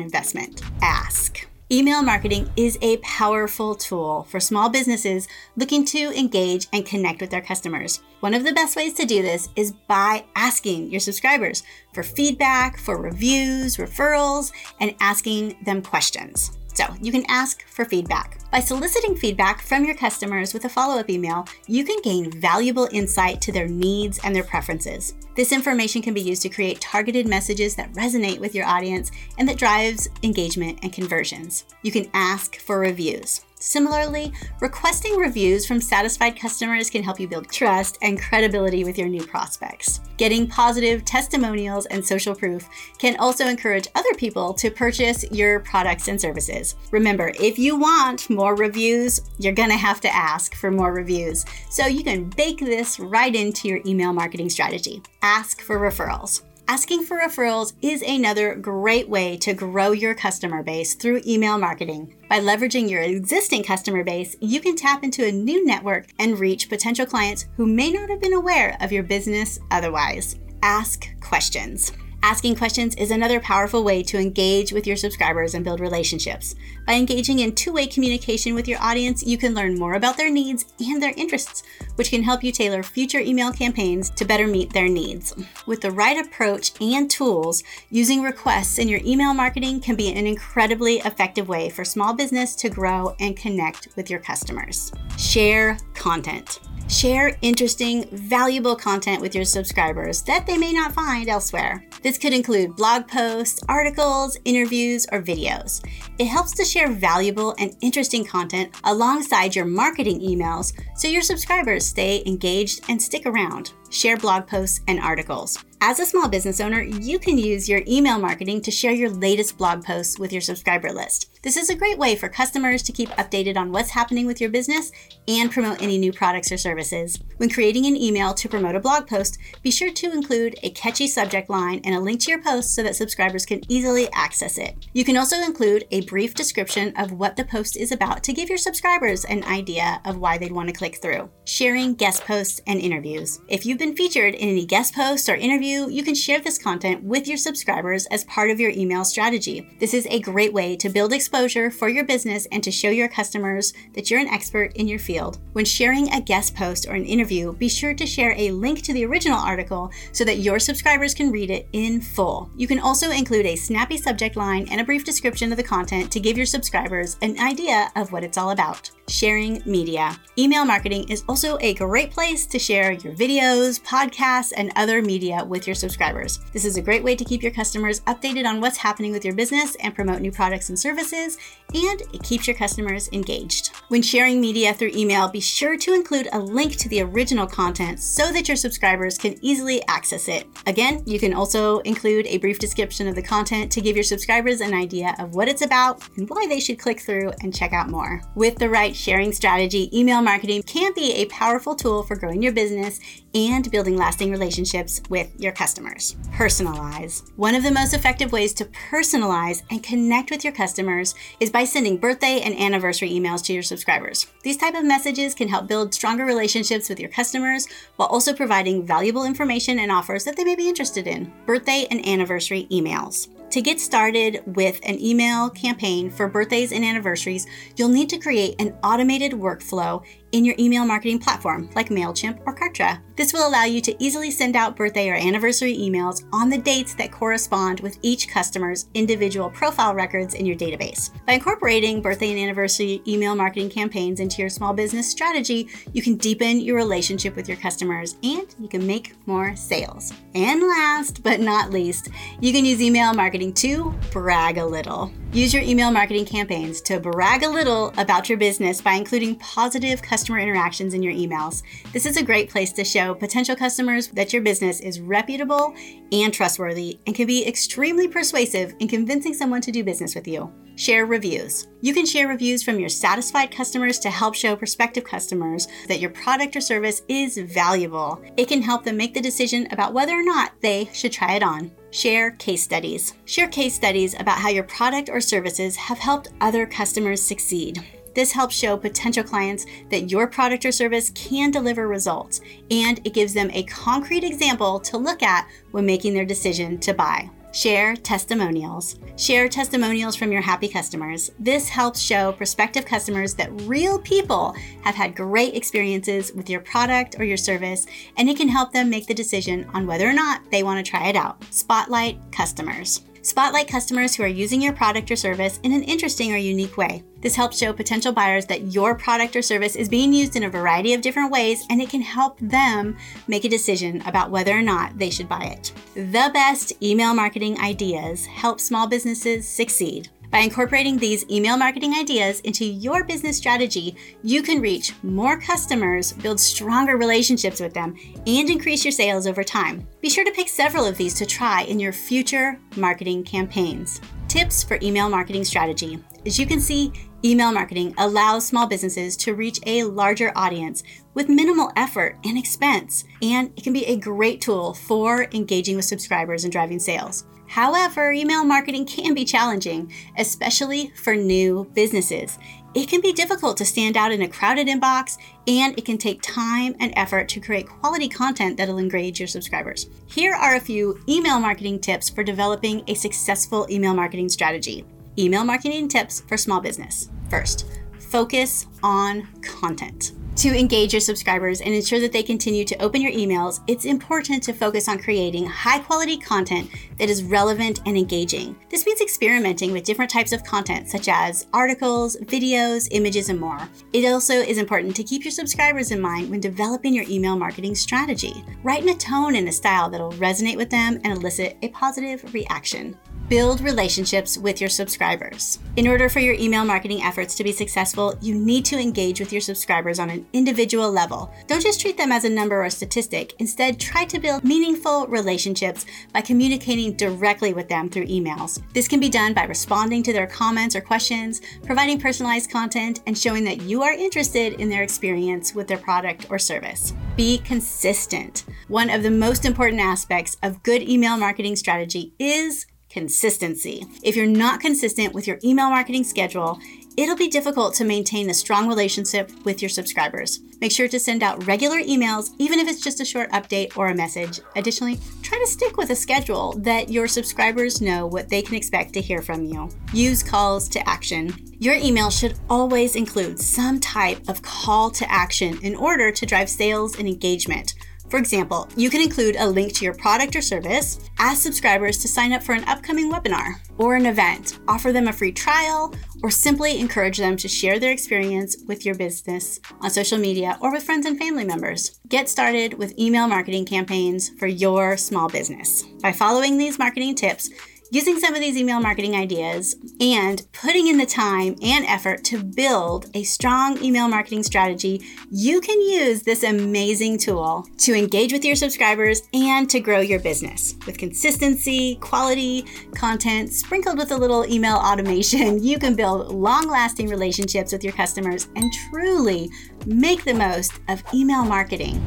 investment. 0.00 0.62
Ask. 0.80 1.49
Email 1.72 2.02
marketing 2.02 2.50
is 2.56 2.76
a 2.82 2.96
powerful 2.96 3.76
tool 3.76 4.24
for 4.28 4.40
small 4.40 4.68
businesses 4.68 5.28
looking 5.54 5.84
to 5.84 6.12
engage 6.18 6.66
and 6.72 6.84
connect 6.84 7.20
with 7.20 7.30
their 7.30 7.40
customers. 7.40 8.02
One 8.18 8.34
of 8.34 8.42
the 8.42 8.52
best 8.52 8.74
ways 8.74 8.94
to 8.94 9.06
do 9.06 9.22
this 9.22 9.48
is 9.54 9.70
by 9.70 10.24
asking 10.34 10.90
your 10.90 10.98
subscribers 10.98 11.62
for 11.94 12.02
feedback, 12.02 12.76
for 12.76 13.00
reviews, 13.00 13.76
referrals, 13.76 14.50
and 14.80 14.96
asking 14.98 15.58
them 15.64 15.80
questions. 15.80 16.58
So 16.74 16.86
you 17.00 17.12
can 17.12 17.24
ask 17.28 17.64
for 17.68 17.84
feedback. 17.84 18.39
By 18.50 18.58
soliciting 18.58 19.14
feedback 19.14 19.62
from 19.62 19.84
your 19.84 19.94
customers 19.94 20.52
with 20.52 20.64
a 20.64 20.68
follow 20.68 20.98
up 20.98 21.08
email, 21.08 21.46
you 21.68 21.84
can 21.84 22.02
gain 22.02 22.32
valuable 22.32 22.88
insight 22.90 23.40
to 23.42 23.52
their 23.52 23.68
needs 23.68 24.18
and 24.24 24.34
their 24.34 24.42
preferences. 24.42 25.14
This 25.36 25.52
information 25.52 26.02
can 26.02 26.14
be 26.14 26.20
used 26.20 26.42
to 26.42 26.48
create 26.48 26.80
targeted 26.80 27.28
messages 27.28 27.76
that 27.76 27.92
resonate 27.92 28.40
with 28.40 28.56
your 28.56 28.66
audience 28.66 29.12
and 29.38 29.48
that 29.48 29.56
drives 29.56 30.08
engagement 30.24 30.80
and 30.82 30.92
conversions. 30.92 31.64
You 31.82 31.92
can 31.92 32.10
ask 32.12 32.56
for 32.56 32.80
reviews. 32.80 33.42
Similarly, 33.62 34.32
requesting 34.60 35.16
reviews 35.16 35.66
from 35.66 35.82
satisfied 35.82 36.34
customers 36.34 36.88
can 36.88 37.02
help 37.02 37.20
you 37.20 37.28
build 37.28 37.52
trust 37.52 37.98
and 38.00 38.18
credibility 38.18 38.84
with 38.84 38.96
your 38.96 39.08
new 39.08 39.22
prospects. 39.22 40.00
Getting 40.16 40.46
positive 40.46 41.04
testimonials 41.04 41.84
and 41.86 42.02
social 42.02 42.34
proof 42.34 42.66
can 42.98 43.18
also 43.18 43.46
encourage 43.46 43.86
other 43.94 44.14
people 44.16 44.54
to 44.54 44.70
purchase 44.70 45.30
your 45.30 45.60
products 45.60 46.08
and 46.08 46.18
services. 46.18 46.74
Remember, 46.90 47.32
if 47.38 47.58
you 47.58 47.76
want 47.76 48.30
more 48.40 48.56
reviews, 48.56 49.20
you're 49.38 49.52
going 49.52 49.68
to 49.68 49.76
have 49.76 50.00
to 50.00 50.08
ask 50.16 50.54
for 50.54 50.70
more 50.70 50.94
reviews. 50.94 51.44
So 51.68 51.84
you 51.84 52.02
can 52.02 52.30
bake 52.30 52.58
this 52.58 52.98
right 52.98 53.34
into 53.34 53.68
your 53.68 53.80
email 53.84 54.14
marketing 54.14 54.48
strategy. 54.48 55.02
Ask 55.20 55.60
for 55.60 55.78
referrals. 55.78 56.40
Asking 56.66 57.02
for 57.04 57.20
referrals 57.20 57.74
is 57.82 58.00
another 58.00 58.54
great 58.54 59.10
way 59.10 59.36
to 59.38 59.52
grow 59.52 59.90
your 59.90 60.14
customer 60.14 60.62
base 60.62 60.94
through 60.94 61.20
email 61.26 61.58
marketing. 61.58 62.14
By 62.30 62.40
leveraging 62.40 62.88
your 62.88 63.02
existing 63.02 63.62
customer 63.64 64.04
base, 64.04 64.34
you 64.40 64.60
can 64.62 64.74
tap 64.74 65.04
into 65.04 65.26
a 65.26 65.32
new 65.32 65.62
network 65.66 66.06
and 66.18 66.38
reach 66.38 66.70
potential 66.70 67.04
clients 67.04 67.44
who 67.58 67.66
may 67.66 67.90
not 67.90 68.08
have 68.08 68.22
been 68.22 68.32
aware 68.32 68.74
of 68.80 68.90
your 68.90 69.02
business 69.02 69.58
otherwise. 69.70 70.36
Ask 70.62 71.08
questions. 71.20 71.92
Asking 72.22 72.54
questions 72.54 72.94
is 72.96 73.10
another 73.10 73.40
powerful 73.40 73.82
way 73.82 74.02
to 74.02 74.18
engage 74.18 74.72
with 74.72 74.86
your 74.86 74.96
subscribers 74.96 75.54
and 75.54 75.64
build 75.64 75.80
relationships. 75.80 76.54
By 76.86 76.94
engaging 76.94 77.38
in 77.38 77.54
two 77.54 77.72
way 77.72 77.86
communication 77.86 78.54
with 78.54 78.68
your 78.68 78.80
audience, 78.80 79.22
you 79.22 79.38
can 79.38 79.54
learn 79.54 79.78
more 79.78 79.94
about 79.94 80.18
their 80.18 80.30
needs 80.30 80.66
and 80.78 81.02
their 81.02 81.14
interests, 81.16 81.62
which 81.96 82.10
can 82.10 82.22
help 82.22 82.44
you 82.44 82.52
tailor 82.52 82.82
future 82.82 83.20
email 83.20 83.52
campaigns 83.52 84.10
to 84.10 84.26
better 84.26 84.46
meet 84.46 84.72
their 84.72 84.88
needs. 84.88 85.34
With 85.66 85.80
the 85.80 85.90
right 85.90 86.24
approach 86.24 86.72
and 86.80 87.10
tools, 87.10 87.64
using 87.88 88.22
requests 88.22 88.78
in 88.78 88.88
your 88.88 89.00
email 89.02 89.32
marketing 89.32 89.80
can 89.80 89.96
be 89.96 90.12
an 90.12 90.26
incredibly 90.26 90.96
effective 90.98 91.48
way 91.48 91.70
for 91.70 91.84
small 91.86 92.12
business 92.12 92.54
to 92.56 92.68
grow 92.68 93.16
and 93.18 93.36
connect 93.36 93.88
with 93.96 94.10
your 94.10 94.20
customers. 94.20 94.92
Share 95.16 95.78
content. 95.94 96.60
Share 96.90 97.36
interesting, 97.40 98.08
valuable 98.10 98.74
content 98.74 99.22
with 99.22 99.32
your 99.32 99.44
subscribers 99.44 100.22
that 100.24 100.44
they 100.44 100.58
may 100.58 100.72
not 100.72 100.92
find 100.92 101.28
elsewhere. 101.28 101.86
This 102.02 102.18
could 102.18 102.32
include 102.32 102.74
blog 102.74 103.06
posts, 103.06 103.60
articles, 103.68 104.36
interviews, 104.44 105.06
or 105.12 105.22
videos. 105.22 105.86
It 106.18 106.24
helps 106.24 106.52
to 106.56 106.64
share 106.64 106.90
valuable 106.90 107.54
and 107.60 107.76
interesting 107.80 108.24
content 108.24 108.74
alongside 108.82 109.54
your 109.54 109.66
marketing 109.66 110.20
emails 110.20 110.72
so 110.96 111.06
your 111.06 111.22
subscribers 111.22 111.86
stay 111.86 112.24
engaged 112.26 112.80
and 112.88 113.00
stick 113.00 113.24
around. 113.24 113.72
Share 113.90 114.16
blog 114.16 114.46
posts 114.46 114.80
and 114.86 115.00
articles. 115.00 115.58
As 115.82 115.98
a 115.98 116.04
small 116.04 116.28
business 116.28 116.60
owner, 116.60 116.82
you 116.82 117.18
can 117.18 117.38
use 117.38 117.66
your 117.66 117.80
email 117.88 118.18
marketing 118.18 118.60
to 118.62 118.70
share 118.70 118.92
your 118.92 119.08
latest 119.08 119.56
blog 119.56 119.82
posts 119.82 120.18
with 120.18 120.30
your 120.30 120.42
subscriber 120.42 120.92
list. 120.92 121.30
This 121.42 121.56
is 121.56 121.70
a 121.70 121.74
great 121.74 121.96
way 121.96 122.16
for 122.16 122.28
customers 122.28 122.82
to 122.82 122.92
keep 122.92 123.08
updated 123.10 123.56
on 123.56 123.72
what's 123.72 123.88
happening 123.88 124.26
with 124.26 124.42
your 124.42 124.50
business 124.50 124.92
and 125.26 125.50
promote 125.50 125.80
any 125.80 125.96
new 125.96 126.12
products 126.12 126.52
or 126.52 126.58
services. 126.58 127.18
When 127.38 127.48
creating 127.48 127.86
an 127.86 127.96
email 127.96 128.34
to 128.34 128.48
promote 128.48 128.74
a 128.74 128.80
blog 128.80 129.06
post, 129.06 129.38
be 129.62 129.70
sure 129.70 129.90
to 129.90 130.12
include 130.12 130.56
a 130.62 130.68
catchy 130.72 131.06
subject 131.06 131.48
line 131.48 131.80
and 131.82 131.94
a 131.94 132.00
link 132.00 132.20
to 132.20 132.30
your 132.30 132.42
post 132.42 132.74
so 132.74 132.82
that 132.82 132.94
subscribers 132.94 133.46
can 133.46 133.62
easily 133.72 134.06
access 134.12 134.58
it. 134.58 134.86
You 134.92 135.06
can 135.06 135.16
also 135.16 135.36
include 135.36 135.86
a 135.90 136.02
brief 136.02 136.34
description 136.34 136.92
of 136.98 137.12
what 137.12 137.36
the 137.36 137.44
post 137.46 137.78
is 137.78 137.90
about 137.90 138.22
to 138.24 138.34
give 138.34 138.50
your 138.50 138.58
subscribers 138.58 139.24
an 139.24 139.44
idea 139.44 140.02
of 140.04 140.18
why 140.18 140.36
they'd 140.36 140.52
want 140.52 140.68
to 140.68 140.74
click 140.74 141.00
through. 141.00 141.30
Sharing 141.44 141.94
guest 141.94 142.26
posts 142.26 142.60
and 142.66 142.78
interviews. 142.78 143.40
If 143.48 143.64
you've 143.64 143.78
been 143.80 143.96
featured 143.96 144.34
in 144.34 144.50
any 144.50 144.66
guest 144.66 144.94
post 144.94 145.26
or 145.26 145.34
interview, 145.34 145.88
you 145.88 146.04
can 146.04 146.14
share 146.14 146.38
this 146.38 146.58
content 146.58 147.02
with 147.02 147.26
your 147.26 147.38
subscribers 147.38 148.04
as 148.06 148.24
part 148.24 148.50
of 148.50 148.60
your 148.60 148.70
email 148.72 149.06
strategy. 149.06 149.66
This 149.80 149.94
is 149.94 150.06
a 150.10 150.20
great 150.20 150.52
way 150.52 150.76
to 150.76 150.90
build 150.90 151.14
exposure 151.14 151.70
for 151.70 151.88
your 151.88 152.04
business 152.04 152.46
and 152.52 152.62
to 152.62 152.70
show 152.70 152.90
your 152.90 153.08
customers 153.08 153.72
that 153.94 154.10
you're 154.10 154.20
an 154.20 154.28
expert 154.28 154.76
in 154.76 154.86
your 154.86 154.98
field. 154.98 155.38
When 155.54 155.64
sharing 155.64 156.12
a 156.12 156.20
guest 156.20 156.54
post 156.54 156.86
or 156.86 156.92
an 156.92 157.06
interview, 157.06 157.54
be 157.54 157.70
sure 157.70 157.94
to 157.94 158.06
share 158.06 158.34
a 158.36 158.50
link 158.50 158.82
to 158.82 158.92
the 158.92 159.06
original 159.06 159.38
article 159.38 159.90
so 160.12 160.24
that 160.24 160.40
your 160.40 160.58
subscribers 160.58 161.14
can 161.14 161.32
read 161.32 161.48
it 161.48 161.66
in 161.72 162.02
full. 162.02 162.50
You 162.58 162.68
can 162.68 162.80
also 162.80 163.10
include 163.10 163.46
a 163.46 163.56
snappy 163.56 163.96
subject 163.96 164.36
line 164.36 164.68
and 164.70 164.82
a 164.82 164.84
brief 164.84 165.04
description 165.04 165.52
of 165.52 165.56
the 165.56 165.64
content 165.64 166.12
to 166.12 166.20
give 166.20 166.36
your 166.36 166.44
subscribers 166.44 167.16
an 167.22 167.38
idea 167.40 167.90
of 167.96 168.12
what 168.12 168.24
it's 168.24 168.36
all 168.36 168.50
about 168.50 168.90
sharing 169.10 169.62
media. 169.66 170.16
Email 170.38 170.64
marketing 170.64 171.08
is 171.08 171.24
also 171.28 171.58
a 171.60 171.74
great 171.74 172.10
place 172.10 172.46
to 172.46 172.58
share 172.58 172.92
your 172.92 173.12
videos, 173.14 173.80
podcasts, 173.82 174.52
and 174.56 174.72
other 174.76 175.02
media 175.02 175.44
with 175.44 175.66
your 175.66 175.74
subscribers. 175.74 176.38
This 176.52 176.64
is 176.64 176.76
a 176.76 176.82
great 176.82 177.04
way 177.04 177.16
to 177.16 177.24
keep 177.24 177.42
your 177.42 177.52
customers 177.52 178.00
updated 178.02 178.46
on 178.46 178.60
what's 178.60 178.76
happening 178.76 179.12
with 179.12 179.24
your 179.24 179.34
business 179.34 179.74
and 179.76 179.94
promote 179.94 180.20
new 180.20 180.32
products 180.32 180.68
and 180.68 180.78
services, 180.78 181.36
and 181.74 182.02
it 182.12 182.22
keeps 182.22 182.46
your 182.46 182.56
customers 182.56 183.08
engaged. 183.12 183.72
When 183.88 184.02
sharing 184.02 184.40
media 184.40 184.72
through 184.72 184.92
email, 184.94 185.28
be 185.28 185.40
sure 185.40 185.76
to 185.76 185.94
include 185.94 186.28
a 186.32 186.38
link 186.38 186.76
to 186.76 186.88
the 186.88 187.02
original 187.02 187.46
content 187.46 188.00
so 188.00 188.32
that 188.32 188.48
your 188.48 188.56
subscribers 188.56 189.18
can 189.18 189.36
easily 189.42 189.84
access 189.88 190.28
it. 190.28 190.46
Again, 190.66 191.02
you 191.06 191.18
can 191.18 191.34
also 191.34 191.78
include 191.80 192.26
a 192.26 192.38
brief 192.38 192.58
description 192.58 193.08
of 193.08 193.14
the 193.14 193.22
content 193.22 193.70
to 193.72 193.80
give 193.80 193.96
your 193.96 194.04
subscribers 194.04 194.60
an 194.60 194.74
idea 194.74 195.14
of 195.18 195.34
what 195.34 195.48
it's 195.48 195.62
about 195.62 196.08
and 196.16 196.28
why 196.28 196.46
they 196.48 196.60
should 196.60 196.78
click 196.78 197.00
through 197.00 197.32
and 197.42 197.54
check 197.54 197.72
out 197.72 197.90
more. 197.90 198.22
With 198.34 198.56
the 198.56 198.70
right 198.70 198.94
sharing 199.00 199.32
strategy, 199.32 199.90
email 199.98 200.20
marketing 200.22 200.62
can 200.62 200.92
be 200.94 201.12
a 201.14 201.26
powerful 201.26 201.74
tool 201.74 202.02
for 202.02 202.16
growing 202.16 202.42
your 202.42 202.52
business 202.52 203.00
and 203.34 203.70
building 203.70 203.96
lasting 203.96 204.30
relationships 204.30 205.00
with 205.08 205.28
your 205.38 205.52
customers. 205.52 206.16
Personalize. 206.32 207.30
One 207.36 207.54
of 207.54 207.62
the 207.62 207.70
most 207.70 207.94
effective 207.94 208.32
ways 208.32 208.52
to 208.54 208.66
personalize 208.66 209.62
and 209.70 209.82
connect 209.82 210.30
with 210.30 210.44
your 210.44 210.52
customers 210.52 211.14
is 211.40 211.50
by 211.50 211.64
sending 211.64 211.96
birthday 211.96 212.40
and 212.40 212.58
anniversary 212.58 213.10
emails 213.10 213.42
to 213.44 213.52
your 213.52 213.62
subscribers. 213.62 214.26
These 214.42 214.58
type 214.58 214.74
of 214.74 214.84
messages 214.84 215.34
can 215.34 215.48
help 215.48 215.66
build 215.66 215.94
stronger 215.94 216.24
relationships 216.24 216.88
with 216.88 217.00
your 217.00 217.10
customers 217.10 217.66
while 217.96 218.08
also 218.08 218.34
providing 218.34 218.86
valuable 218.86 219.24
information 219.24 219.78
and 219.78 219.90
offers 219.90 220.24
that 220.24 220.36
they 220.36 220.44
may 220.44 220.56
be 220.56 220.68
interested 220.68 221.06
in. 221.06 221.32
Birthday 221.46 221.86
and 221.90 222.06
anniversary 222.06 222.66
emails. 222.70 223.28
To 223.50 223.60
get 223.60 223.80
started 223.80 224.44
with 224.46 224.78
an 224.84 225.00
email 225.00 225.50
campaign 225.50 226.08
for 226.08 226.28
birthdays 226.28 226.70
and 226.70 226.84
anniversaries, 226.84 227.48
you'll 227.74 227.88
need 227.88 228.08
to 228.10 228.18
create 228.18 228.54
an 228.60 228.78
automated 228.84 229.32
workflow 229.32 230.04
in 230.32 230.44
your 230.44 230.54
email 230.58 230.84
marketing 230.84 231.18
platform 231.18 231.68
like 231.74 231.88
MailChimp 231.88 232.40
or 232.46 232.54
Kartra. 232.54 233.00
This 233.16 233.32
will 233.32 233.46
allow 233.46 233.64
you 233.64 233.80
to 233.82 234.02
easily 234.02 234.30
send 234.30 234.56
out 234.56 234.76
birthday 234.76 235.10
or 235.10 235.14
anniversary 235.14 235.76
emails 235.76 236.24
on 236.32 236.48
the 236.48 236.58
dates 236.58 236.94
that 236.94 237.12
correspond 237.12 237.80
with 237.80 237.98
each 238.02 238.28
customer's 238.28 238.88
individual 238.94 239.50
profile 239.50 239.94
records 239.94 240.34
in 240.34 240.46
your 240.46 240.56
database. 240.56 241.10
By 241.26 241.34
incorporating 241.34 242.00
birthday 242.00 242.30
and 242.30 242.38
anniversary 242.38 243.02
email 243.06 243.34
marketing 243.34 243.70
campaigns 243.70 244.20
into 244.20 244.40
your 244.40 244.48
small 244.48 244.72
business 244.72 245.10
strategy, 245.10 245.68
you 245.92 246.02
can 246.02 246.16
deepen 246.16 246.60
your 246.60 246.76
relationship 246.76 247.36
with 247.36 247.48
your 247.48 247.58
customers 247.58 248.16
and 248.22 248.54
you 248.58 248.68
can 248.68 248.86
make 248.86 249.14
more 249.26 249.54
sales. 249.56 250.12
And 250.34 250.62
last 250.62 251.22
but 251.22 251.40
not 251.40 251.70
least, 251.70 252.08
you 252.40 252.52
can 252.52 252.64
use 252.64 252.80
email 252.80 253.12
marketing 253.12 253.52
to 253.54 253.94
brag 254.10 254.58
a 254.58 254.64
little. 254.64 255.12
Use 255.32 255.54
your 255.54 255.62
email 255.62 255.92
marketing 255.92 256.24
campaigns 256.24 256.80
to 256.80 256.98
brag 256.98 257.44
a 257.44 257.48
little 257.48 257.94
about 257.98 258.28
your 258.28 258.36
business 258.36 258.80
by 258.80 258.94
including 258.94 259.36
positive 259.36 260.02
customer 260.02 260.40
interactions 260.40 260.92
in 260.92 261.04
your 261.04 261.12
emails. 261.12 261.62
This 261.92 262.04
is 262.04 262.16
a 262.16 262.22
great 262.22 262.50
place 262.50 262.72
to 262.72 262.84
show 262.84 263.14
potential 263.14 263.54
customers 263.54 264.08
that 264.08 264.32
your 264.32 264.42
business 264.42 264.80
is 264.80 265.00
reputable 265.00 265.72
and 266.10 266.34
trustworthy 266.34 266.98
and 267.06 267.14
can 267.14 267.28
be 267.28 267.46
extremely 267.46 268.08
persuasive 268.08 268.74
in 268.80 268.88
convincing 268.88 269.32
someone 269.32 269.60
to 269.60 269.70
do 269.70 269.84
business 269.84 270.16
with 270.16 270.26
you. 270.26 270.52
Share 270.74 271.06
reviews. 271.06 271.68
You 271.80 271.94
can 271.94 272.06
share 272.06 272.26
reviews 272.26 272.64
from 272.64 272.80
your 272.80 272.88
satisfied 272.88 273.52
customers 273.52 274.00
to 274.00 274.10
help 274.10 274.34
show 274.34 274.56
prospective 274.56 275.04
customers 275.04 275.68
that 275.86 276.00
your 276.00 276.10
product 276.10 276.56
or 276.56 276.60
service 276.60 277.02
is 277.06 277.38
valuable. 277.38 278.20
It 278.36 278.48
can 278.48 278.62
help 278.62 278.82
them 278.82 278.96
make 278.96 279.14
the 279.14 279.20
decision 279.20 279.68
about 279.70 279.92
whether 279.92 280.12
or 280.12 280.24
not 280.24 280.60
they 280.60 280.90
should 280.92 281.12
try 281.12 281.34
it 281.34 281.44
on. 281.44 281.70
Share 281.92 282.30
case 282.30 282.62
studies. 282.62 283.14
Share 283.24 283.48
case 283.48 283.74
studies 283.74 284.14
about 284.14 284.38
how 284.38 284.48
your 284.48 284.62
product 284.62 285.08
or 285.08 285.20
services 285.20 285.74
have 285.74 285.98
helped 285.98 286.28
other 286.40 286.64
customers 286.64 287.20
succeed. 287.20 287.84
This 288.14 288.30
helps 288.30 288.54
show 288.54 288.76
potential 288.76 289.24
clients 289.24 289.66
that 289.90 290.10
your 290.10 290.28
product 290.28 290.64
or 290.64 290.72
service 290.72 291.10
can 291.10 291.50
deliver 291.50 291.88
results, 291.88 292.40
and 292.70 293.00
it 293.04 293.14
gives 293.14 293.34
them 293.34 293.50
a 293.52 293.64
concrete 293.64 294.22
example 294.22 294.78
to 294.80 294.98
look 294.98 295.22
at 295.22 295.48
when 295.72 295.86
making 295.86 296.14
their 296.14 296.24
decision 296.24 296.78
to 296.78 296.94
buy. 296.94 297.28
Share 297.52 297.96
testimonials. 297.96 299.00
Share 299.16 299.48
testimonials 299.48 300.14
from 300.14 300.30
your 300.30 300.40
happy 300.40 300.68
customers. 300.68 301.32
This 301.38 301.68
helps 301.68 301.98
show 301.98 302.30
prospective 302.30 302.86
customers 302.86 303.34
that 303.34 303.50
real 303.62 303.98
people 303.98 304.54
have 304.82 304.94
had 304.94 305.16
great 305.16 305.56
experiences 305.56 306.32
with 306.32 306.48
your 306.48 306.60
product 306.60 307.16
or 307.18 307.24
your 307.24 307.36
service, 307.36 307.86
and 308.16 308.28
it 308.30 308.36
can 308.36 308.48
help 308.48 308.72
them 308.72 308.88
make 308.88 309.08
the 309.08 309.14
decision 309.14 309.68
on 309.74 309.88
whether 309.88 310.08
or 310.08 310.12
not 310.12 310.48
they 310.52 310.62
want 310.62 310.84
to 310.84 310.88
try 310.88 311.08
it 311.08 311.16
out. 311.16 311.42
Spotlight 311.52 312.20
customers. 312.30 313.02
Spotlight 313.22 313.68
customers 313.68 314.14
who 314.14 314.22
are 314.22 314.28
using 314.28 314.62
your 314.62 314.72
product 314.72 315.10
or 315.10 315.16
service 315.16 315.60
in 315.62 315.72
an 315.72 315.82
interesting 315.82 316.32
or 316.32 316.38
unique 316.38 316.78
way. 316.78 317.04
This 317.20 317.36
helps 317.36 317.58
show 317.58 317.72
potential 317.72 318.12
buyers 318.12 318.46
that 318.46 318.72
your 318.72 318.94
product 318.94 319.36
or 319.36 319.42
service 319.42 319.76
is 319.76 319.90
being 319.90 320.14
used 320.14 320.36
in 320.36 320.44
a 320.44 320.50
variety 320.50 320.94
of 320.94 321.02
different 321.02 321.30
ways 321.30 321.66
and 321.68 321.82
it 321.82 321.90
can 321.90 322.00
help 322.00 322.38
them 322.40 322.96
make 323.28 323.44
a 323.44 323.48
decision 323.48 324.00
about 324.06 324.30
whether 324.30 324.52
or 324.52 324.62
not 324.62 324.98
they 324.98 325.10
should 325.10 325.28
buy 325.28 325.44
it. 325.44 325.70
The 325.94 326.30
best 326.32 326.72
email 326.82 327.12
marketing 327.12 327.60
ideas 327.60 328.24
help 328.24 328.58
small 328.58 328.86
businesses 328.86 329.46
succeed. 329.46 330.08
By 330.30 330.40
incorporating 330.40 330.96
these 330.96 331.28
email 331.28 331.56
marketing 331.56 331.94
ideas 331.94 332.38
into 332.40 332.64
your 332.64 333.02
business 333.02 333.36
strategy, 333.36 333.96
you 334.22 334.42
can 334.42 334.60
reach 334.60 334.94
more 335.02 335.40
customers, 335.40 336.12
build 336.12 336.38
stronger 336.38 336.96
relationships 336.96 337.60
with 337.60 337.74
them, 337.74 337.96
and 338.26 338.48
increase 338.48 338.84
your 338.84 338.92
sales 338.92 339.26
over 339.26 339.42
time. 339.42 339.88
Be 340.00 340.08
sure 340.08 340.24
to 340.24 340.30
pick 340.30 340.48
several 340.48 340.84
of 340.84 340.96
these 340.96 341.14
to 341.14 341.26
try 341.26 341.62
in 341.62 341.80
your 341.80 341.92
future 341.92 342.60
marketing 342.76 343.24
campaigns. 343.24 344.00
Tips 344.28 344.62
for 344.62 344.78
email 344.80 345.10
marketing 345.10 345.42
strategy. 345.42 345.98
As 346.24 346.38
you 346.38 346.46
can 346.46 346.60
see, 346.60 346.92
email 347.24 347.50
marketing 347.50 347.92
allows 347.98 348.46
small 348.46 348.68
businesses 348.68 349.16
to 349.16 349.34
reach 349.34 349.58
a 349.66 349.82
larger 349.82 350.30
audience 350.36 350.84
with 351.12 351.28
minimal 351.28 351.72
effort 351.74 352.16
and 352.24 352.38
expense, 352.38 353.04
and 353.20 353.52
it 353.56 353.64
can 353.64 353.72
be 353.72 353.84
a 353.86 353.96
great 353.96 354.40
tool 354.40 354.74
for 354.74 355.24
engaging 355.32 355.74
with 355.74 355.86
subscribers 355.86 356.44
and 356.44 356.52
driving 356.52 356.78
sales. 356.78 357.24
However, 357.50 358.12
email 358.12 358.44
marketing 358.44 358.86
can 358.86 359.12
be 359.12 359.24
challenging, 359.24 359.92
especially 360.16 360.92
for 360.94 361.16
new 361.16 361.68
businesses. 361.74 362.38
It 362.76 362.88
can 362.88 363.00
be 363.00 363.12
difficult 363.12 363.56
to 363.56 363.64
stand 363.64 363.96
out 363.96 364.12
in 364.12 364.22
a 364.22 364.28
crowded 364.28 364.68
inbox, 364.68 365.18
and 365.48 365.76
it 365.76 365.84
can 365.84 365.98
take 365.98 366.22
time 366.22 366.76
and 366.78 366.92
effort 366.94 367.28
to 367.30 367.40
create 367.40 367.68
quality 367.68 368.08
content 368.08 368.56
that'll 368.56 368.78
engage 368.78 369.18
your 369.18 369.26
subscribers. 369.26 369.88
Here 370.06 370.32
are 370.32 370.54
a 370.54 370.60
few 370.60 371.00
email 371.08 371.40
marketing 371.40 371.80
tips 371.80 372.08
for 372.08 372.22
developing 372.22 372.84
a 372.86 372.94
successful 372.94 373.66
email 373.68 373.94
marketing 373.94 374.28
strategy. 374.28 374.84
Email 375.18 375.42
marketing 375.42 375.88
tips 375.88 376.20
for 376.20 376.36
small 376.36 376.60
business. 376.60 377.10
First, 377.30 377.66
focus 377.98 378.68
on 378.84 379.26
content. 379.42 380.12
To 380.36 380.58
engage 380.58 380.94
your 380.94 381.00
subscribers 381.00 381.60
and 381.60 381.74
ensure 381.74 382.00
that 382.00 382.12
they 382.12 382.22
continue 382.22 382.64
to 382.64 382.82
open 382.82 383.02
your 383.02 383.12
emails, 383.12 383.60
it's 383.66 383.84
important 383.84 384.42
to 384.44 384.54
focus 384.54 384.88
on 384.88 384.98
creating 384.98 385.44
high 385.44 385.80
quality 385.80 386.16
content 386.16 386.70
that 386.98 387.10
is 387.10 387.22
relevant 387.22 387.80
and 387.84 387.96
engaging. 387.96 388.56
This 388.70 388.86
means 388.86 389.02
experimenting 389.02 389.72
with 389.72 389.84
different 389.84 390.10
types 390.10 390.32
of 390.32 390.44
content, 390.44 390.88
such 390.88 391.08
as 391.08 391.46
articles, 391.52 392.16
videos, 392.22 392.88
images, 392.92 393.28
and 393.28 393.38
more. 393.38 393.68
It 393.92 394.10
also 394.10 394.34
is 394.34 394.56
important 394.56 394.96
to 394.96 395.04
keep 395.04 395.24
your 395.24 395.32
subscribers 395.32 395.90
in 395.90 396.00
mind 396.00 396.30
when 396.30 396.40
developing 396.40 396.94
your 396.94 397.04
email 397.08 397.36
marketing 397.36 397.74
strategy. 397.74 398.42
Write 398.62 398.82
in 398.82 398.88
a 398.90 398.94
tone 398.94 399.34
and 399.34 399.48
a 399.48 399.52
style 399.52 399.90
that'll 399.90 400.12
resonate 400.12 400.56
with 400.56 400.70
them 400.70 401.00
and 401.04 401.12
elicit 401.12 401.58
a 401.60 401.68
positive 401.68 402.32
reaction. 402.32 402.96
Build 403.30 403.60
relationships 403.60 404.36
with 404.36 404.60
your 404.60 404.68
subscribers. 404.68 405.60
In 405.76 405.86
order 405.86 406.08
for 406.08 406.18
your 406.18 406.34
email 406.34 406.64
marketing 406.64 407.02
efforts 407.02 407.36
to 407.36 407.44
be 407.44 407.52
successful, 407.52 408.12
you 408.20 408.34
need 408.34 408.64
to 408.64 408.76
engage 408.76 409.20
with 409.20 409.30
your 409.30 409.40
subscribers 409.40 410.00
on 410.00 410.10
an 410.10 410.26
individual 410.32 410.90
level. 410.90 411.32
Don't 411.46 411.62
just 411.62 411.80
treat 411.80 411.96
them 411.96 412.10
as 412.10 412.24
a 412.24 412.28
number 412.28 412.64
or 412.64 412.68
statistic. 412.70 413.34
Instead, 413.38 413.78
try 413.78 414.04
to 414.06 414.18
build 414.18 414.42
meaningful 414.42 415.06
relationships 415.06 415.86
by 416.12 416.20
communicating 416.20 416.94
directly 416.94 417.54
with 417.54 417.68
them 417.68 417.88
through 417.88 418.06
emails. 418.06 418.60
This 418.72 418.88
can 418.88 418.98
be 418.98 419.08
done 419.08 419.32
by 419.32 419.44
responding 419.44 420.02
to 420.02 420.12
their 420.12 420.26
comments 420.26 420.74
or 420.74 420.80
questions, 420.80 421.40
providing 421.62 422.00
personalized 422.00 422.50
content, 422.50 423.00
and 423.06 423.16
showing 423.16 423.44
that 423.44 423.62
you 423.62 423.84
are 423.84 423.92
interested 423.92 424.54
in 424.54 424.68
their 424.68 424.82
experience 424.82 425.54
with 425.54 425.68
their 425.68 425.78
product 425.78 426.26
or 426.30 426.38
service. 426.40 426.94
Be 427.16 427.38
consistent. 427.38 428.42
One 428.66 428.90
of 428.90 429.04
the 429.04 429.10
most 429.12 429.44
important 429.44 429.80
aspects 429.80 430.36
of 430.42 430.64
good 430.64 430.82
email 430.82 431.16
marketing 431.16 431.54
strategy 431.54 432.12
is 432.18 432.66
consistency. 432.90 433.86
If 434.02 434.16
you're 434.16 434.26
not 434.26 434.60
consistent 434.60 435.14
with 435.14 435.26
your 435.26 435.38
email 435.42 435.70
marketing 435.70 436.04
schedule, 436.04 436.58
it'll 436.96 437.16
be 437.16 437.28
difficult 437.28 437.72
to 437.74 437.84
maintain 437.84 438.28
a 438.28 438.34
strong 438.34 438.68
relationship 438.68 439.30
with 439.44 439.62
your 439.62 439.68
subscribers. 439.68 440.40
Make 440.60 440.72
sure 440.72 440.88
to 440.88 441.00
send 441.00 441.22
out 441.22 441.46
regular 441.46 441.78
emails, 441.78 442.34
even 442.38 442.58
if 442.58 442.68
it's 442.68 442.82
just 442.82 443.00
a 443.00 443.04
short 443.04 443.30
update 443.30 443.78
or 443.78 443.88
a 443.88 443.94
message. 443.94 444.40
Additionally, 444.56 444.98
try 445.22 445.38
to 445.38 445.46
stick 445.46 445.78
with 445.78 445.90
a 445.90 445.96
schedule 445.96 446.52
that 446.58 446.90
your 446.90 447.08
subscribers 447.08 447.80
know 447.80 448.06
what 448.06 448.28
they 448.28 448.42
can 448.42 448.56
expect 448.56 448.92
to 448.94 449.00
hear 449.00 449.22
from 449.22 449.44
you. 449.44 449.70
Use 449.94 450.22
calls 450.22 450.68
to 450.68 450.86
action. 450.86 451.32
Your 451.60 451.76
email 451.76 452.10
should 452.10 452.38
always 452.50 452.96
include 452.96 453.38
some 453.38 453.80
type 453.80 454.28
of 454.28 454.42
call 454.42 454.90
to 454.90 455.10
action 455.10 455.58
in 455.62 455.76
order 455.76 456.10
to 456.12 456.26
drive 456.26 456.50
sales 456.50 456.98
and 456.98 457.08
engagement. 457.08 457.74
For 458.10 458.18
example, 458.18 458.68
you 458.76 458.90
can 458.90 459.00
include 459.00 459.36
a 459.38 459.48
link 459.48 459.72
to 459.74 459.84
your 459.84 459.94
product 459.94 460.34
or 460.34 460.42
service, 460.42 460.98
ask 461.20 461.40
subscribers 461.42 461.96
to 461.98 462.08
sign 462.08 462.32
up 462.32 462.42
for 462.42 462.54
an 462.54 462.64
upcoming 462.64 463.10
webinar 463.10 463.54
or 463.78 463.94
an 463.94 464.06
event, 464.06 464.58
offer 464.66 464.92
them 464.92 465.06
a 465.06 465.12
free 465.12 465.30
trial, 465.30 465.94
or 466.24 466.30
simply 466.30 466.80
encourage 466.80 467.18
them 467.18 467.36
to 467.36 467.46
share 467.46 467.78
their 467.78 467.92
experience 467.92 468.56
with 468.66 468.84
your 468.84 468.96
business 468.96 469.60
on 469.80 469.90
social 469.90 470.18
media 470.18 470.58
or 470.60 470.72
with 470.72 470.82
friends 470.82 471.06
and 471.06 471.18
family 471.18 471.44
members. 471.44 472.00
Get 472.08 472.28
started 472.28 472.74
with 472.74 472.98
email 472.98 473.28
marketing 473.28 473.64
campaigns 473.64 474.30
for 474.40 474.48
your 474.48 474.96
small 474.96 475.28
business. 475.28 475.84
By 476.02 476.10
following 476.10 476.58
these 476.58 476.80
marketing 476.80 477.14
tips, 477.14 477.48
using 477.90 478.18
some 478.18 478.34
of 478.34 478.40
these 478.40 478.56
email 478.56 478.80
marketing 478.80 479.14
ideas 479.14 479.76
and 480.00 480.46
putting 480.52 480.86
in 480.86 480.96
the 480.96 481.06
time 481.06 481.56
and 481.62 481.84
effort 481.86 482.24
to 482.24 482.42
build 482.42 483.06
a 483.14 483.22
strong 483.24 483.82
email 483.82 484.08
marketing 484.08 484.42
strategy, 484.42 485.02
you 485.30 485.60
can 485.60 485.80
use 485.80 486.22
this 486.22 486.42
amazing 486.42 487.18
tool 487.18 487.66
to 487.78 487.94
engage 487.94 488.32
with 488.32 488.44
your 488.44 488.56
subscribers 488.56 489.22
and 489.34 489.68
to 489.68 489.80
grow 489.80 490.00
your 490.00 490.20
business. 490.20 490.76
With 490.86 490.98
consistency, 490.98 491.96
quality, 491.96 492.62
content 492.94 493.52
sprinkled 493.52 493.98
with 493.98 494.12
a 494.12 494.16
little 494.16 494.46
email 494.46 494.76
automation, 494.76 495.62
you 495.62 495.78
can 495.78 495.96
build 495.96 496.32
long 496.32 496.68
lasting 496.68 497.08
relationships 497.08 497.72
with 497.72 497.82
your 497.82 497.92
customers 497.92 498.48
and 498.56 498.72
truly 498.90 499.50
make 499.86 500.24
the 500.24 500.34
most 500.34 500.74
of 500.88 501.02
email 501.12 501.44
marketing. 501.44 502.00